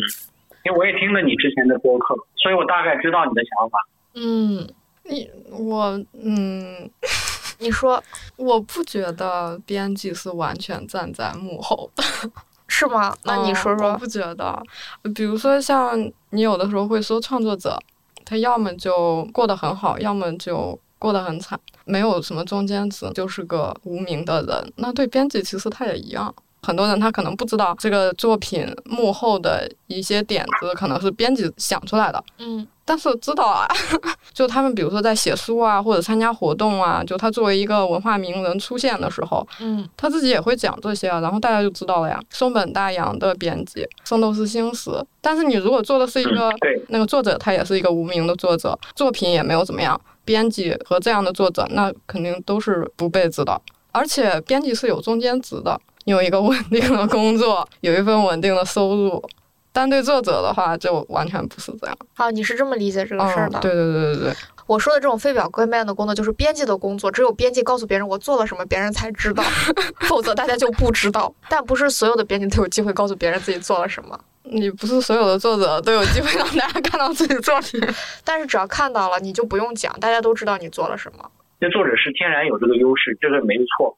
[0.64, 3.78] 因为我也听了你之前的播客，所以我大概知道你的想法。
[4.14, 4.66] 嗯，
[5.02, 6.90] 你我嗯，
[7.58, 8.02] 你说
[8.36, 12.02] 我不觉得编辑是完全站在幕后的，
[12.66, 13.14] 是吗？
[13.24, 13.92] 那你说说。
[13.92, 14.62] 我不觉得，
[15.14, 16.00] 比如说像
[16.30, 17.78] 你有的时候会说创作者，
[18.24, 24.72] 他要么就过得很好，要么就过得很惨，没有什么中间值，就是个无名的人。
[24.76, 26.32] 那对编辑其实他也一样。
[26.64, 32.22] 很多人他可能不知道这个作品幕后的一些点子，可能是编辑想出来的。
[32.38, 33.66] 嗯，但是知道啊，
[34.32, 42.22] 就他们比如说在写书啊，或者参加活动啊，就他作为一个文化名人出现的时候，嗯，他自己也会讲这些，然后大家就知道了呀。
[42.30, 46.48] 松本大洋的编辑，圣斗士星矢，但是你如果做的是一个
[46.90, 53.60] 那个作者，他也是一个无名的作者，作品也没有怎么样，编辑和这样的作者，那肯定都是不被知的，
[53.90, 55.80] 而且编辑是有中间值的。
[56.04, 59.22] 有一个稳定的工作，有一份稳定的收入，
[59.72, 61.96] 但对作者的话就完全不是这样。
[62.14, 63.60] 好，你是这么理解这个事儿的？
[63.60, 64.34] 对对对对对。
[64.66, 69.44] 我说的这种非表规面的工作，就是编辑的工作，只有编辑告诉别人我做了什么，别人才知道，
[70.08, 71.32] 否则大家就不知道。
[71.48, 74.18] 但不是所有的编辑都有机会告诉别人自己做了什么。
[74.52, 77.80] 你不是所有的作者都有机会让大家看到自己作品，
[78.24, 81.30] 但是只要看到了，你就不用讲，大家都知道你做了什么。
[81.60, 83.96] 那作者是天然有这个优势，这个没错。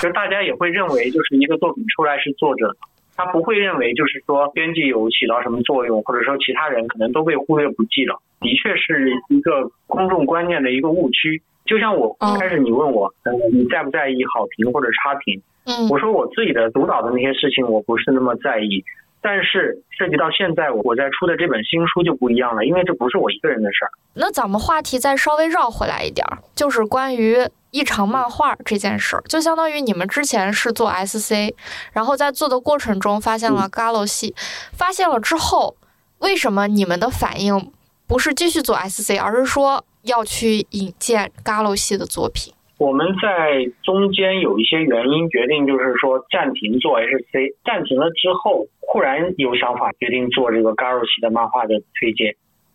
[0.00, 2.76] 就大家也会认为，就是一个作品出来是作者，
[3.16, 8.20] 他不会认为就是说编辑有起到什么作用，或者说其他人可能都被忽略不计了。
[8.40, 11.40] 的确是一个公众观念的一个误区。
[11.64, 15.40] 就像我开始你问我，嗯，你在不在意好评或者差评？
[15.64, 18.84] 嗯，我说我自己的主导的那些事情我不是那么在意，
[19.22, 23.90] 但是涉及到现在我我在出的这本新书就不一样了，因为这不是我一个人的事儿。
[24.14, 27.38] 那咱们话题再稍微绕回来一点儿，就是关于。
[27.74, 31.54] 异常漫画这件事儿，就相当于你们之前是做 SC，
[31.94, 34.34] 然后在做的过程中发现了 Galo 系，
[34.74, 35.74] 发现了之后，
[36.18, 37.72] 为什么你们的反应
[38.06, 42.52] 不是继续做 SC，而是说要去引荐 Galo 系的作品？
[42.76, 52.34] 我们在中间有一些原因决定，就是说暂停做 SC，暂停了之后，忽然有想法决定做这个 Garo 系的漫画的推荐。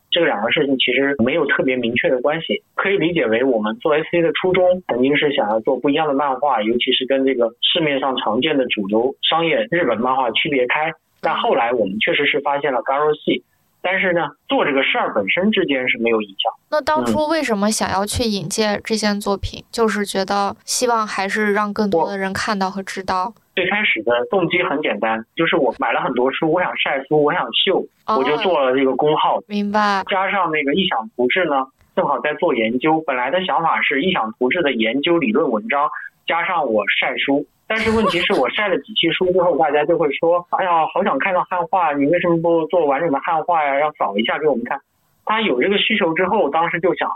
[0.10, 10.94] 这两个事情其实没有特别明确的关系，可以理解为我们做 SC 的初衷肯定是想要做不一样的漫画，尤其是跟这个市面上常见的主流商业日本漫画区别开。
[11.20, 13.44] 但后来我们确实是发现了 Garo 系，
[13.82, 16.52] 但是呢，做这个事儿本身之间是没有影响。
[16.70, 19.64] 那当初为什么想要去引荐这件作品？
[19.72, 23.34] 就是觉得希望还是让更多的人看到和知道。
[23.56, 29.40] 最开始的动机很简单，就是我买了很多书，我想晒书，我想秀，我就做了这个公号。
[29.48, 30.04] 明白。
[30.10, 31.66] 加上那个异想图志呢，
[31.96, 33.02] 正好在做研究。
[33.08, 35.90] 本来的想法是异想图志的研究理论文章，
[36.28, 37.48] 加上我晒书。
[37.68, 43.80] 但是问题是我晒了几期书之后，大家就会说：“哎呀，好想看到汉化，你为什么不做完整的汉化呀？
[43.80, 44.80] 要扫一下给我们看。”
[45.26, 47.10] 他有这个需求之后，当时就想，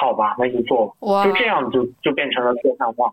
[0.00, 0.96] 好吧，那就做。
[1.24, 3.12] 就这样就就变成了做汉化。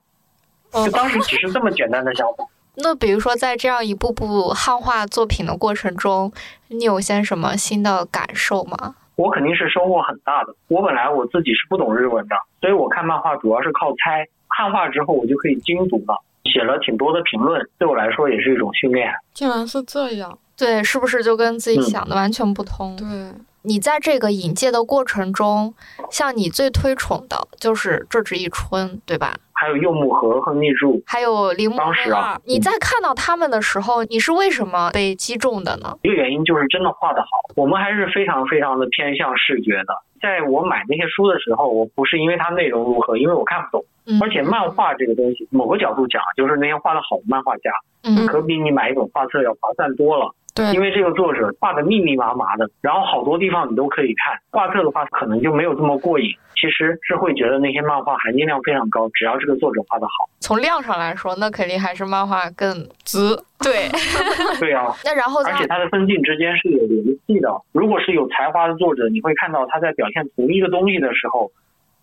[0.83, 2.43] 就当时只是这么简单的想法。
[2.75, 6.31] 那比如说，在这样一步步汉化作品的过程中，
[6.69, 8.95] 你有些什么新的感受吗？
[9.17, 10.55] 我肯定是收获很大的。
[10.69, 14.25] 我本来我自己是不懂日文的，所以我看漫画主要是靠猜。
[14.47, 19.11] 汉化之后，我就可以精读了，写了挺多的评论，对我来说也是一种训练。
[19.33, 22.95] 竟然是这样，对，是不是就跟自己想的完全不同？
[22.95, 23.07] 对。
[23.63, 25.75] 你在这个引介的过程中，
[26.09, 29.35] 像你最推崇的就是这只一春，对吧？
[29.53, 35.95] 还有柚木和和逆柱，还有铃木当时啊，你在看到他们的时候，你是为什么被击中的呢？
[36.01, 37.27] 一个原因就是真的画得好。
[37.55, 39.93] 我们还是非常非常的偏向视觉的。
[40.21, 43.85] 在我买那些书的时候，我不是因为它内容如何，因为我看不懂。
[44.19, 47.71] 而且漫画这个东西，某个角度讲，就是那些画的好的漫画家，
[48.03, 50.33] 嗯，可比你买一本画册要划算多了。
[50.53, 54.39] 对，因为这个作者画的密密麻麻的，然后好多地方你都可以看。
[54.51, 56.29] 画册的话，可能就没有这么过瘾。
[56.53, 60.29] 其实是会觉得那些漫画含金量非常高，只要这个作者画的好。
[60.41, 62.71] 从量上来说，那肯定还是漫画更
[63.03, 63.17] 值。
[63.63, 63.89] 对，
[64.59, 64.93] 对啊。
[65.03, 67.49] 那然后，而且它的分镜之间是有联系的。
[67.71, 71.51] 如果是有才华的作者，你会看到他在表现同一个东西的时候，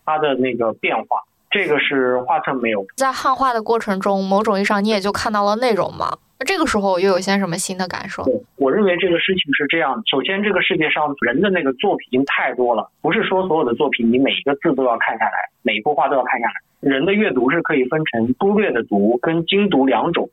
[0.05, 1.23] 他的那个变化。
[1.51, 2.85] 这个是画册没有。
[2.97, 6.19] 在汉化的过程中，某种意义上你也就看到了内容嘛。
[6.41, 8.23] 那这个时候又有些什么新的感受？
[8.23, 10.01] 对，我认为这个事情是这样。
[10.07, 15.33] 首先，这个世界上人的那个作品已经太多了，不是说所有的作品你每一个字都要看下来，
[15.63, 16.53] 每一幅画都要看下来。
[16.81, 20.31] 人的阅读是可以分成粗略的读跟精读两种。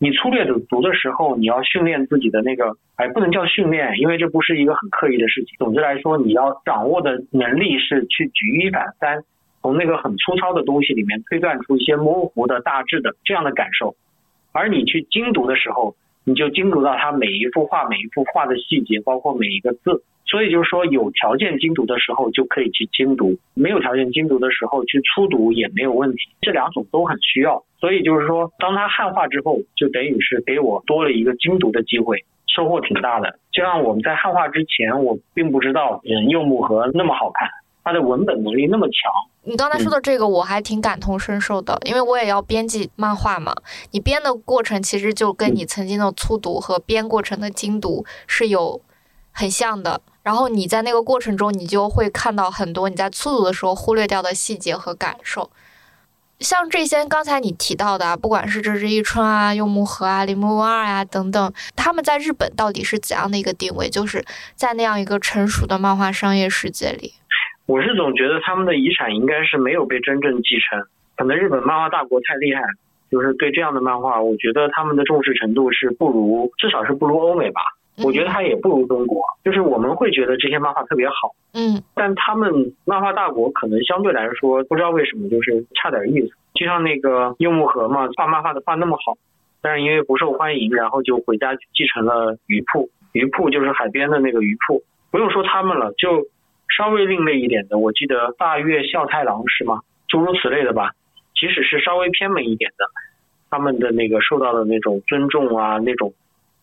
[0.00, 5.56] 你粗略的读的时候，你要训练自己的那个，哎，不能叫训练，因为这不是一个很刻意的事情。
[5.58, 9.24] 总之来说，你要掌握的能力是去举一反三，
[9.68, 13.94] 从那个很粗糙的东西里面推断出一些模糊的大致的这样的感受。
[14.50, 15.94] 而你去精读的时候，
[16.24, 20.02] 你就精读到它每一幅画、每一幅画的细节，包括每一个字。
[20.24, 26.18] 所以就是说，有条件精读的时候就可以去精读，没有条件精读的时候去粗读也没有问题。
[26.40, 27.62] 这两种都很需要。
[27.78, 33.38] 所以就是说，当它汉化之后，就等于是给我多了一个精读的机会，收获挺大的。
[33.52, 37.48] 就像我们在汉化之前，我并不知道，嗯，柚木和那么好看，
[37.88, 39.10] 它的文本能力那么强。
[39.44, 43.54] 你刚才说的这个，我还挺感同身受的，因为我也要编辑漫画嘛。
[43.92, 48.82] 你编的过程其实就跟你曾经的粗读和编过程的精读是有
[49.30, 50.02] 很像的。
[50.22, 55.50] 然后你在那个过程中，你就会看到很多你在粗读的时候忽略掉的细节和感受。
[56.40, 63.88] 像这些刚才你提到的啊，不管是这只一春啊、柚木和啊、铃木二啊等等，他们在日本到底是怎样的一个定位？
[63.88, 64.24] 就是
[64.54, 67.14] 在那样一个成熟的漫画商业世界里，
[67.68, 70.82] 我是总觉得他们的遗产应该是没有被真正继承。
[71.18, 72.62] 可能日本漫画大国太厉害，
[73.10, 77.60] 就是对这样的漫画，我觉得他们的重视程度是不如，至少是不如欧美吧。
[78.02, 86.30] 我觉得他也不如中国，就是我们会觉得这些漫画特别好，嗯，但他们漫画大国可能相对来说不知道为什么就是差点意思。
[86.54, 89.18] 就像那个柚木和嘛，画漫画的画那么好，
[89.60, 92.88] 但是因为不受欢迎，然后就回家继承了鱼铺。
[93.12, 96.24] 鱼铺就是海边的那个鱼铺，不用说他们了，就
[96.76, 99.80] 稍微另类一点的，我记得大月孝太郎是吗？
[100.08, 100.92] 诸如此类的吧。
[101.34, 102.84] 即使是稍微偏门一点的，
[103.50, 106.12] 他们的那个受到的那种尊重啊，那种。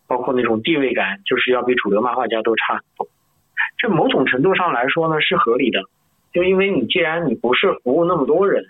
[0.08, 3.08] 包括那种地位感，就是要比主流漫画家都差很多。
[3.76, 5.82] 这某种程度上来说呢，是合理的。
[6.32, 8.64] 就因为你既然你不是服务那么多人，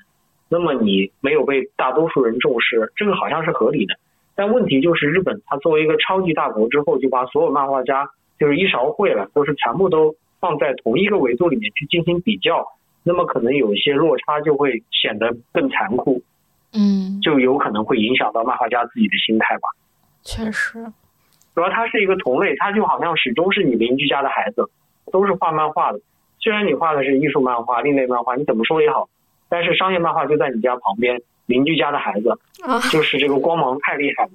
[0.47, 3.95] 那么你没有被大多数人重视，这个好像是合理的。
[4.33, 8.07] 但问题就是日本它作为一个超级大国之后，就把所有漫画家
[8.39, 10.15] 就是一勺烩了，都是全部都
[10.45, 12.67] 放在同一个维度里面去进行比较，
[13.01, 16.21] 那么可能有一些落差就会显得更残酷。
[16.71, 19.61] 嗯，就有可能会影响到漫画家自己的心态吧。
[20.21, 20.85] 确实。
[21.55, 24.69] 主要他是一个同类，他就好像始终是你邻居家的孩子，
[25.11, 25.99] 都是画漫画的。
[26.39, 29.09] 虽然你画的是艺术漫画、另类漫画，你怎么说也好，
[29.49, 32.37] 但是商业漫画就在你家旁边，邻居家的孩子，
[32.91, 34.31] 就是这个光芒太厉害了。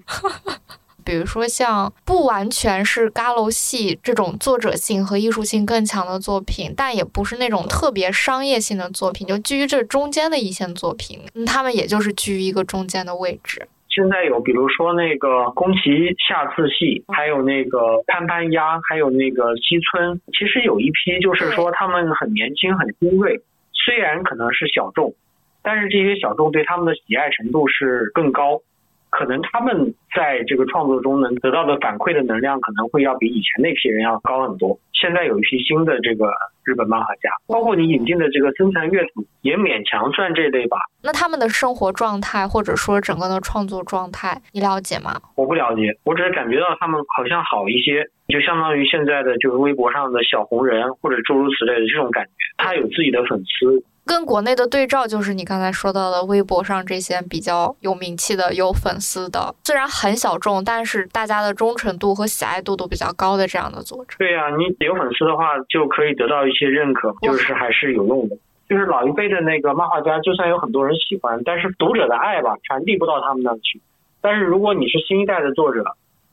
[1.05, 13.69] 比如说像不完全是嘎楼系这种作者性和艺术性更强的作品，但也不是那种特别商业性的作品，就居于这中间的一线作品，他们也就是居于一个中间的位置。
[13.89, 23.43] 现在有，比如说那个宫崎下次系，还有那个潘潘鸭，还有那个西村，其实有一批就是说他们很年轻、很精锐，
[23.73, 25.13] 虽然可能是小众，
[25.61, 28.63] 但是这些小众对他们的喜爱程度是更高。
[29.11, 34.79] 可能他们在这个创作中能得到的反馈的能量，可能会要比以前那批人要高很多。
[34.93, 36.31] 现在有一批新的这个
[36.63, 40.77] 日本漫画家，包括你引进的这个森残月土，也勉强算这类吧。
[41.03, 45.21] 那他们的生活状态，或者说整个的创作状态，你了解吗？
[45.37, 52.33] 我不了解，我只是感觉到他们好像好一些，就相当于现在的就是微博上的小红人，或者诸如此类的这种感觉。
[52.59, 53.83] 他有自己的粉丝。
[54.11, 64.17] 跟国内的对照就是你刚才说到的微博上这些比较有名气的、有粉丝的，虽然很小众，但是大家的忠诚度和喜爱度都比较高的这样的作者。
[64.19, 68.37] 对呀，你有粉丝的话就可以得到一些认可，就是还是有用的。
[68.69, 73.81] 就是老一辈的那个漫画家，就算有很多人喜欢，但是读者的爱吧传递不到他们那去。
[74.21, 75.85] 但是如果你是新一代的作者，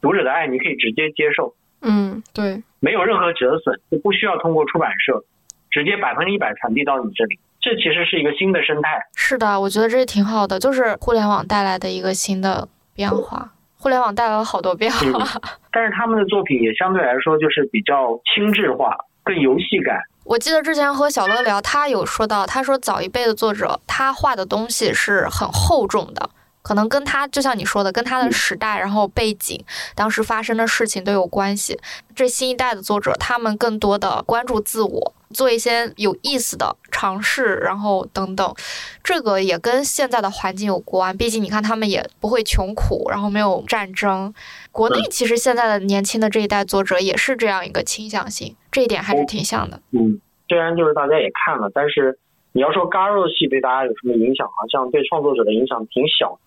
[0.02, 1.54] 读者的爱你可以直接接受。
[1.84, 5.24] 嗯，对，没有任何折损，就不需要通过出版社，
[5.70, 7.38] 直接百分之一百传递到你这里。
[7.68, 8.98] 这其实是一个新的生态。
[9.14, 12.66] 是的，我觉得这挺好的，就是互联网带来的一个新的
[12.96, 13.52] 变化。
[13.78, 15.42] 互联网带来了好多变化，
[15.72, 20.00] 但是他们的作品也相对来说就是比较轻质化，更游戏感。
[20.24, 26.30] 我记得之前和小乐聊，他有说到，他说早一辈的作者，他画的东西是很厚重的。
[26.68, 29.64] 可能跟他就像你说的，跟他的时代、然后背景、
[29.96, 31.80] 当时发生的事情都有关系。
[32.14, 38.54] 这新一代的作者，他们更多的关注自我，做一些有意思的尝试，然后等等。
[39.02, 41.16] 这个也跟现在的环境有关。
[41.16, 44.34] 毕竟你看，他们也不会穷苦，然后没有战争。
[44.74, 49.80] 国内其实现在的年轻的这一代作者也是这样一个倾向性，这一点还是挺像的。
[49.92, 52.20] 嗯，虽然就是大家也看了，但是
[52.52, 56.38] 你要说嘎肉系对大家有什么影响，好像对创作者的影响挺小。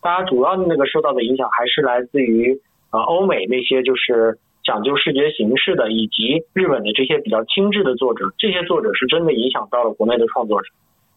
[0.00, 10.68] 大家主要的那个受到的影响还是来自于呃欧美那些就是讲究视觉形式的，以及日本的这些比较精致的作者，这些作者是真的影响到了国内的创作者。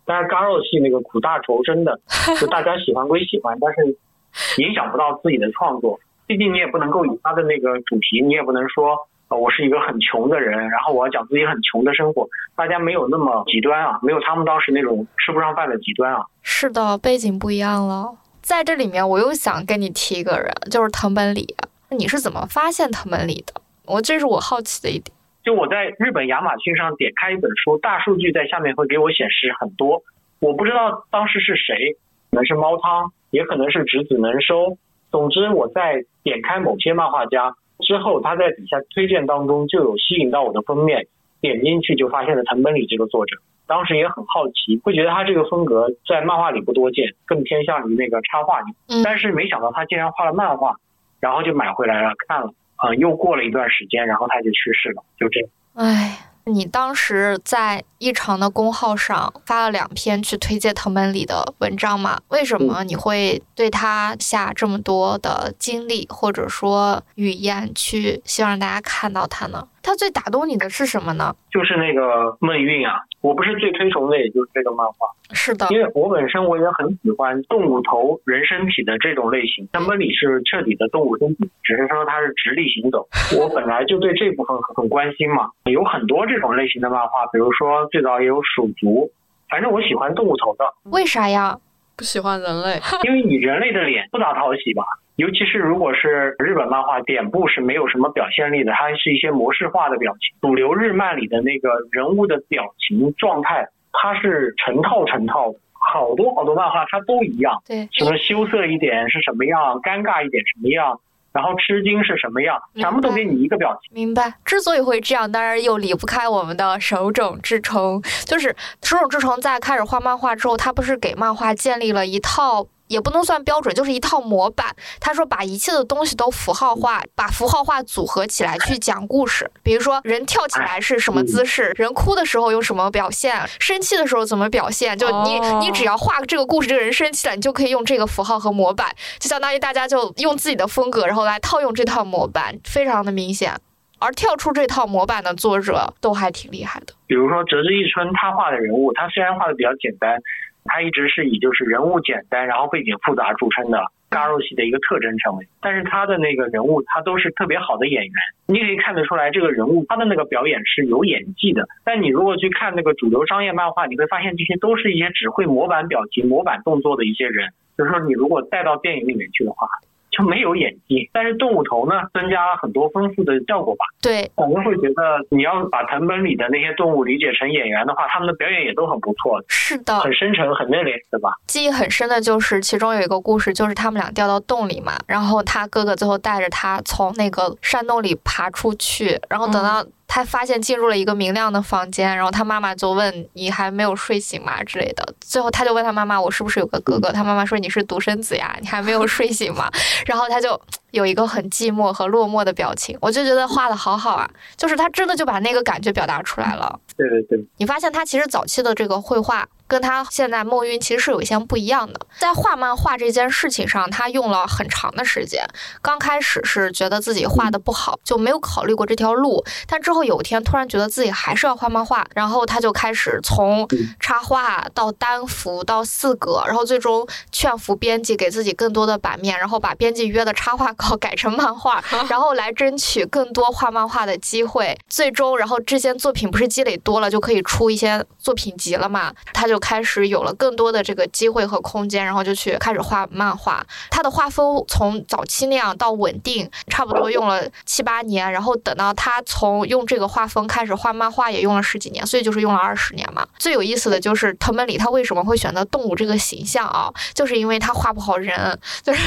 [0.05, 1.99] 但是嘎肉系那个苦大仇深的，
[2.39, 5.99] 就大家喜欢归喜欢，但是影响不到自己的创作。
[6.25, 8.97] 毕竟你也不能够以他的那个主题，你也不能说
[9.29, 12.27] 我是一个很穷的人，然后我要讲自己很穷的生活。
[12.55, 16.25] 大家没有那么极端啊，没有他们当时那种吃不上饭的极端啊。
[16.41, 18.15] 是的，背景不一样了。
[18.43, 21.55] 在这里面，我又想跟你提一个人，就是藤本里。
[21.89, 23.53] 你是怎么发现藤本里的？
[23.85, 25.15] 我这是我好奇的一点。
[25.45, 30.03] 就我在日本亚马逊上点开一本书，大数据在下面会给我显示很多，
[30.39, 31.95] 我不知道当时是谁，
[32.31, 34.77] 可能是猫汤，也可能是直子能收。
[35.09, 41.07] 总之，我在点开某些漫画家之后，他在底下推荐当中就有吸引到我的封面，
[41.39, 43.37] 点进去就发现了藤本里这个作者。
[43.73, 49.03] 当时也很好奇，会觉得他这个风格在漫画里不多见，更偏向于那个插画里。
[49.03, 50.75] 但是没想到他竟然画了漫画，
[51.19, 52.53] 然后就买回来了看了。
[52.85, 55.49] 嗯，又过了一段时间，然后他就去世了，就这样。
[55.73, 56.29] 唉。
[56.45, 62.19] 你当时在异常的公号上发了两篇去推荐藤本里的文章嘛？
[62.27, 69.65] 为什么你会对他下这么多的精力或者说语言去希望大家看到他呢？
[69.83, 71.35] 他最打动你的是什么呢？
[71.51, 75.05] 就是那个梦韵啊，我不是最推崇的，也就是这个漫画。
[75.33, 79.67] 是的，因为我本身我也很喜欢动物头人身体的这种类型。
[79.73, 83.07] 藤本里是彻底的动物身体，只是说它是直立行走。
[83.37, 89.11] 我本来就对这部分很关心嘛，有很多这种类型的漫画，比如说最早也有鼠族，
[89.49, 90.63] 反正我喜欢动物头的。
[90.91, 91.59] 为啥呀？
[91.95, 94.83] 不喜欢人类， 因为你人类的脸不咋讨喜吧？
[95.15, 100.35] 尤其是如果是日本漫画，脸部是没有什么表现力的，它是一些模式化的表情。
[100.41, 105.59] 主流日漫里的那个人物的表情状态，它是成套成套的，
[105.91, 107.61] 好多好多漫画它都一样。
[107.67, 110.99] 对，什么羞涩一点是什么样，尴尬一点什么样，
[111.33, 113.93] 然后吃惊是什么样，全部都给你一个表情。
[113.93, 114.33] 明白。
[114.45, 118.01] 之所以会这样，当然又离不开我们的手冢治虫。
[118.25, 122.67] 就是手冢治虫在开始画漫画之后，他不是给漫画建立了一套。
[122.87, 124.75] 也不能算标准，就是一套模板。
[124.99, 129.49] 他说把一切的东西都符号化，把符号化组合起来去讲故事。
[129.63, 134.97] 比如说人跳起来是什么姿势，人哭的时候用什么表现，生气的时候怎么表现。
[134.97, 143.53] 就你你只要画这个故事，这个人生气了，你就可以用这个符号和模板，就相当于大家就用自己的风格，然后来套用这套模板，非常的明显。
[143.99, 146.87] 而跳出这套模板的作者都还挺厉害的。
[147.07, 150.19] 比如说折枝一春，他画的人物，他虽然画的比较简单。
[150.65, 155.47] 他一直是以就是人物简单，然后背景复杂著称的 Garo 系的一个特征成为。
[155.61, 158.13] 但是他的那个人物，他都是特别好的演员，
[158.47, 161.67] 你可以看得出来，这个人物他的那个表演是有演技的。
[161.83, 167.49] 但你如果去看那个主流商业漫画，你会发现这些都是一些只会模板表情、模板动作的一些人。
[167.77, 169.67] 就是说，你如果带到电影里面去的话。
[170.15, 173.85] 就没有演技，但是动物头呢，增加了很多丰富的效果吧。
[174.01, 179.43] 对，我们会觉得你要把藤本里的那些动物理解成演员的话，他们的表演也都很不错。
[179.47, 181.31] 是的，很深沉，很内敛，对吧？
[181.47, 189.83] 记忆很深的就是其中有一个故事，就是他们俩掉到洞里嘛，然后他哥哥最后带着他从那个山洞里爬出去，然后等到。
[190.07, 195.13] 他发现进入了一个明亮的房间，然后他妈妈就问：“你还没有睡醒吗？”之类的。
[195.21, 199.69] 最后他就问他妈妈：“我是不是有个哥哥？”他妈妈说：“你是独生子呀，你还没有睡醒吗？”
[200.05, 200.59] 然后他就。
[200.93, 206.79] 有一个很寂寞和落寞的表情，我就觉得画的好好啊，就是他真的就把那个感觉表达出来了。
[206.95, 209.43] 对对对，你发现他其实早期的这个绘画
[209.73, 215.43] 跟他现在梦晕其实是有一些不一样的，在画漫画这件事情上，他用了很长的时间。
[215.81, 223.67] 刚开始是觉得自己画的不好，就没有考虑过这条路，但之后有一天突然觉得自己还是要画漫画，然后他就开始从
[223.99, 230.93] 插画到单幅到四格，然后最终劝服编辑给自己更多的版面，然后把编辑约的插画稿。
[231.03, 234.77] 改成漫画， 然后来争取更多画漫画的机会。
[234.87, 239.11] 最终，然后这些作品不是积累多了就可以出一些作品集了嘛？
[239.33, 243.65] 他就开始有了更多的这个机会和空间，然后就去开始画漫画。
[243.89, 248.29] 他的画风从早期那样到稳定，差不多用了七八年。
[248.29, 253.25] 然后等到他从用这个画风开始画漫画，也用了十几年，所以就是用了二十年嘛。
[253.39, 256.91] 最有意思的就是藤本里他为什么会选择动物这个形象啊？
[257.13, 259.01] 就是因为他画不好人，就是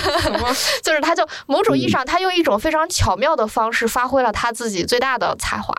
[0.82, 0.94] 就。
[0.94, 5.74] 是，他就某种意义上，他用一种非常巧妙的方式发挥了他自己最大的才华。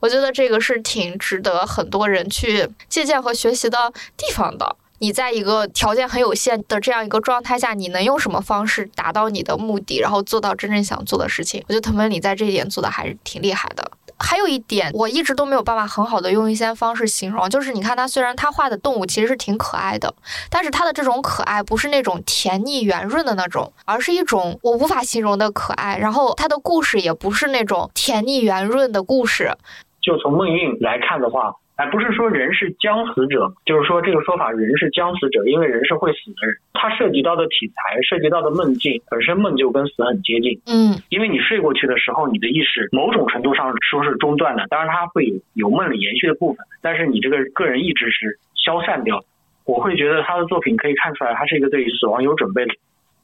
[0.00, 4.76] 我觉得这个是挺值得很多人去借鉴和学学习的地方的。
[5.00, 11.62] 你在一个条件很有限的这样一个状态下，你能用什么方式达到你的目的，然后做到真正想做的事情？
[11.68, 13.86] 我觉得藤本里在这一点做的还是挺厉害的。
[14.18, 20.14] 还有一点，我一直都没有办法很好的用一些方式形容，就是你看他虽然他画的动物其实是挺可爱的，
[20.48, 25.98] 但是他的这种可爱不是那种甜腻圆润的那种，而是一种我无法形容的可爱。
[25.98, 29.52] 然后他的故事也不是那种甜腻圆润的故事。
[30.00, 31.52] 就从梦韵来看的话。
[31.76, 36.56] 哎，不是说人是将死者，就是说这个说法人是将死者，因为人是会死的人。
[36.72, 40.60] 它涉及到的题材，涉及到的梦境本身梦就跟死很接近。
[40.66, 49.26] 嗯，因为你睡过去的时候，你的意识某种程度上说是中断的，当然它会有有梦里延续的部分，但是你这个个人意志是消散掉的。
[49.64, 52.74] 我会觉得他的作品可以看出来，他是一个对于死亡有准备的。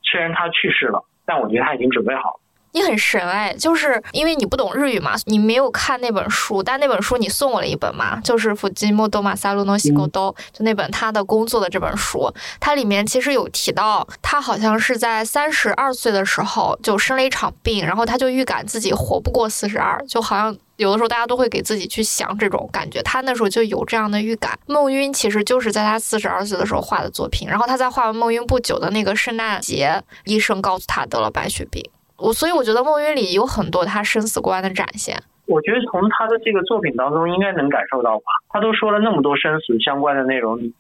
[0.03, 2.41] 虽然他去世了，但我觉得他已经准备好了。
[2.73, 24.57] 你很神哎，就是因为你不懂日语嘛，你没有看那本书，但那本书你送我了一本嘛，就是福吉莫多马萨鲁诺西沟多，就那本他的工作的这本书，它里面其实有提到，他好像是在三十二岁的时候就生了一场病，然后他就预感自己活不过四十二，就好像有的时候大家都会给自己去想这种感觉，他那时候就有这样的预感。
[24.67, 31.85] 梦晕其实就是在他四十二岁的时候画的作品，然后他在画完梦晕不久的那个圣诞节，医生告诉他得了白血病。
[32.21, 35.17] 我所以我觉得梦云里有很多他生死观的展现。
[35.47, 40.73] 我觉得从他的这个作品当中应该能感受到吧，他都说了那么多生死相关的内容，你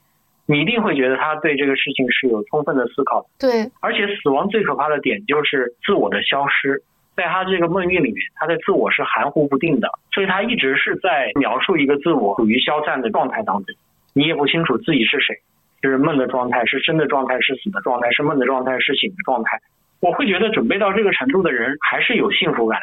[0.47, 3.27] 你一定会觉得他对这个事情是有充分的思考。
[3.39, 6.83] 对，而且死亡最可怕的点就是自我的消失，
[7.17, 13.75] 在他这个梦境里面，他的自我是含糊不定的，所以他一直是在描述一个自我处于消散的状态当中，
[14.13, 15.35] 你也不清楚自己是谁，
[15.83, 19.61] 是梦的状态，是生的状态，是死的状态，是梦的状态，是醒的状态。
[20.01, 22.83] 我会觉得准备到这个程度的人还是有幸福感，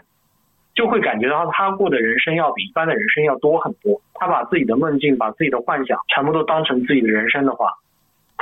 [0.76, 4.00] 就会感觉到他过的人生要比一般的人生要多很多。
[4.14, 7.74] 他把自己的梦境、把自己的幻想全部都当成自己的人生的话。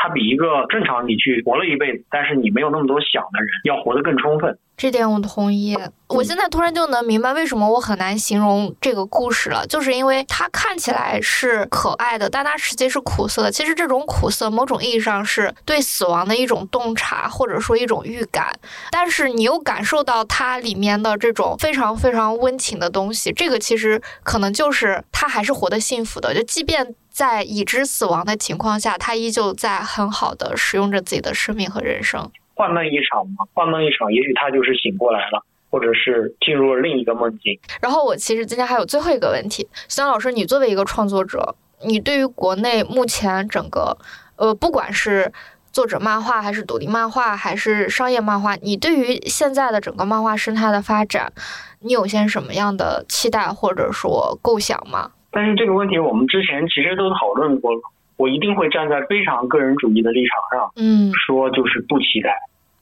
[0.06, 4.56] 他比一个正常你去活了一辈子，但是你没有那么多想的人要活得更充分。
[4.78, 5.76] 这点我同意。
[6.10, 13.50] 我现在突然就能明白为什么我很难形容这个故事了，就是因为它看起来是可爱的，但它实际是苦涩的。
[13.50, 18.52] 其实这种苦涩，某种意义上是对死亡的一种洞察，或者说一种预感。
[18.92, 23.32] 但是你又感受到它里面的这种非常非常温情的东西。
[23.32, 26.94] 这个其实可能就是他还是活得幸福的，就即便。
[27.16, 32.30] 在已知死亡的情况下，他依旧在很好的使用着自己的生命和人生。
[32.54, 37.58] 幻梦一场嘛，幻梦一场，也许他就是醒过来了，或者是进入了另一个梦境。
[37.80, 41.56] 然后我其实今天还有最后一个问题，孙老师，你作为一个创作者，
[41.86, 43.98] 你对于国内目前整个，
[44.36, 45.32] 呃，不管是
[45.72, 51.32] 作者漫画，还是独立漫画，还是商业漫画，你对于现在的整个漫画生态的发展，
[51.80, 55.12] 你有些什么样的期待或者说构想吗？
[55.36, 57.82] 但是这个问题我们之前其实都讨论过了，
[58.16, 62.34] 我一定会站在非常个人主义的立场上，嗯，说就是不期待，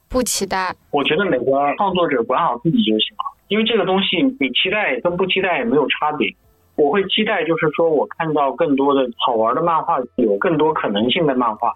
[0.08, 0.72] 不期待。
[0.92, 6.32] 我觉得每个创作者管好自己就行了，因为这个东西你期待跟不期待也没有差别。
[6.76, 11.72] 我会期待就是说我看到更多的好玩的漫画，有更多可能性的漫画，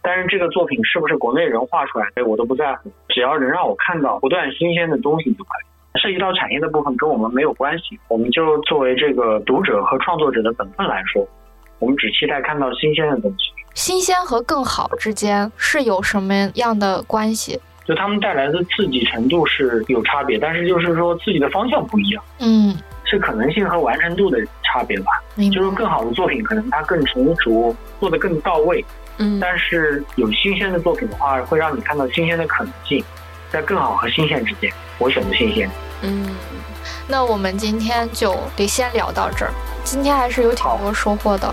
[0.00, 5.69] 但是这个作品是不是国内人画出来的，我都不在乎，只要能让我看到不断新鲜的东西就可以。
[5.94, 11.26] 涉及到产业的部分跟我们没有关系，我们就作为这个读者和创作者的本分来说，
[11.78, 13.52] 我们只期待看到新鲜的东西。
[13.74, 17.60] 新鲜和更好之间是有什么样的关系？
[17.84, 22.22] 就他们带来的刺激程度是有差别，但是就是说刺激的方向不一样。
[22.38, 25.06] 嗯，是可能性和完成度的差别吧。
[25.52, 28.84] 就是更好的作品可能它更成熟，做得更到位。
[29.18, 33.02] 嗯，但是有新鲜的作品的话，会让你看到新鲜的可能性。
[33.52, 35.70] 在更好和新鲜之间，我选择新鲜。
[36.02, 36.34] 嗯，
[37.06, 39.52] 那我们今天就得先聊到这儿。
[39.84, 41.52] 今天还是有挺多收获的，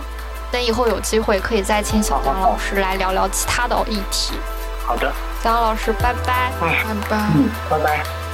[0.51, 4.33] 等以后有机会可以再请小张老师来聊聊其他的议题。
[4.85, 5.11] 好的，
[5.43, 6.51] 小张老师，拜拜。
[6.61, 7.17] 拜拜。
[7.35, 8.26] 嗯，拜拜。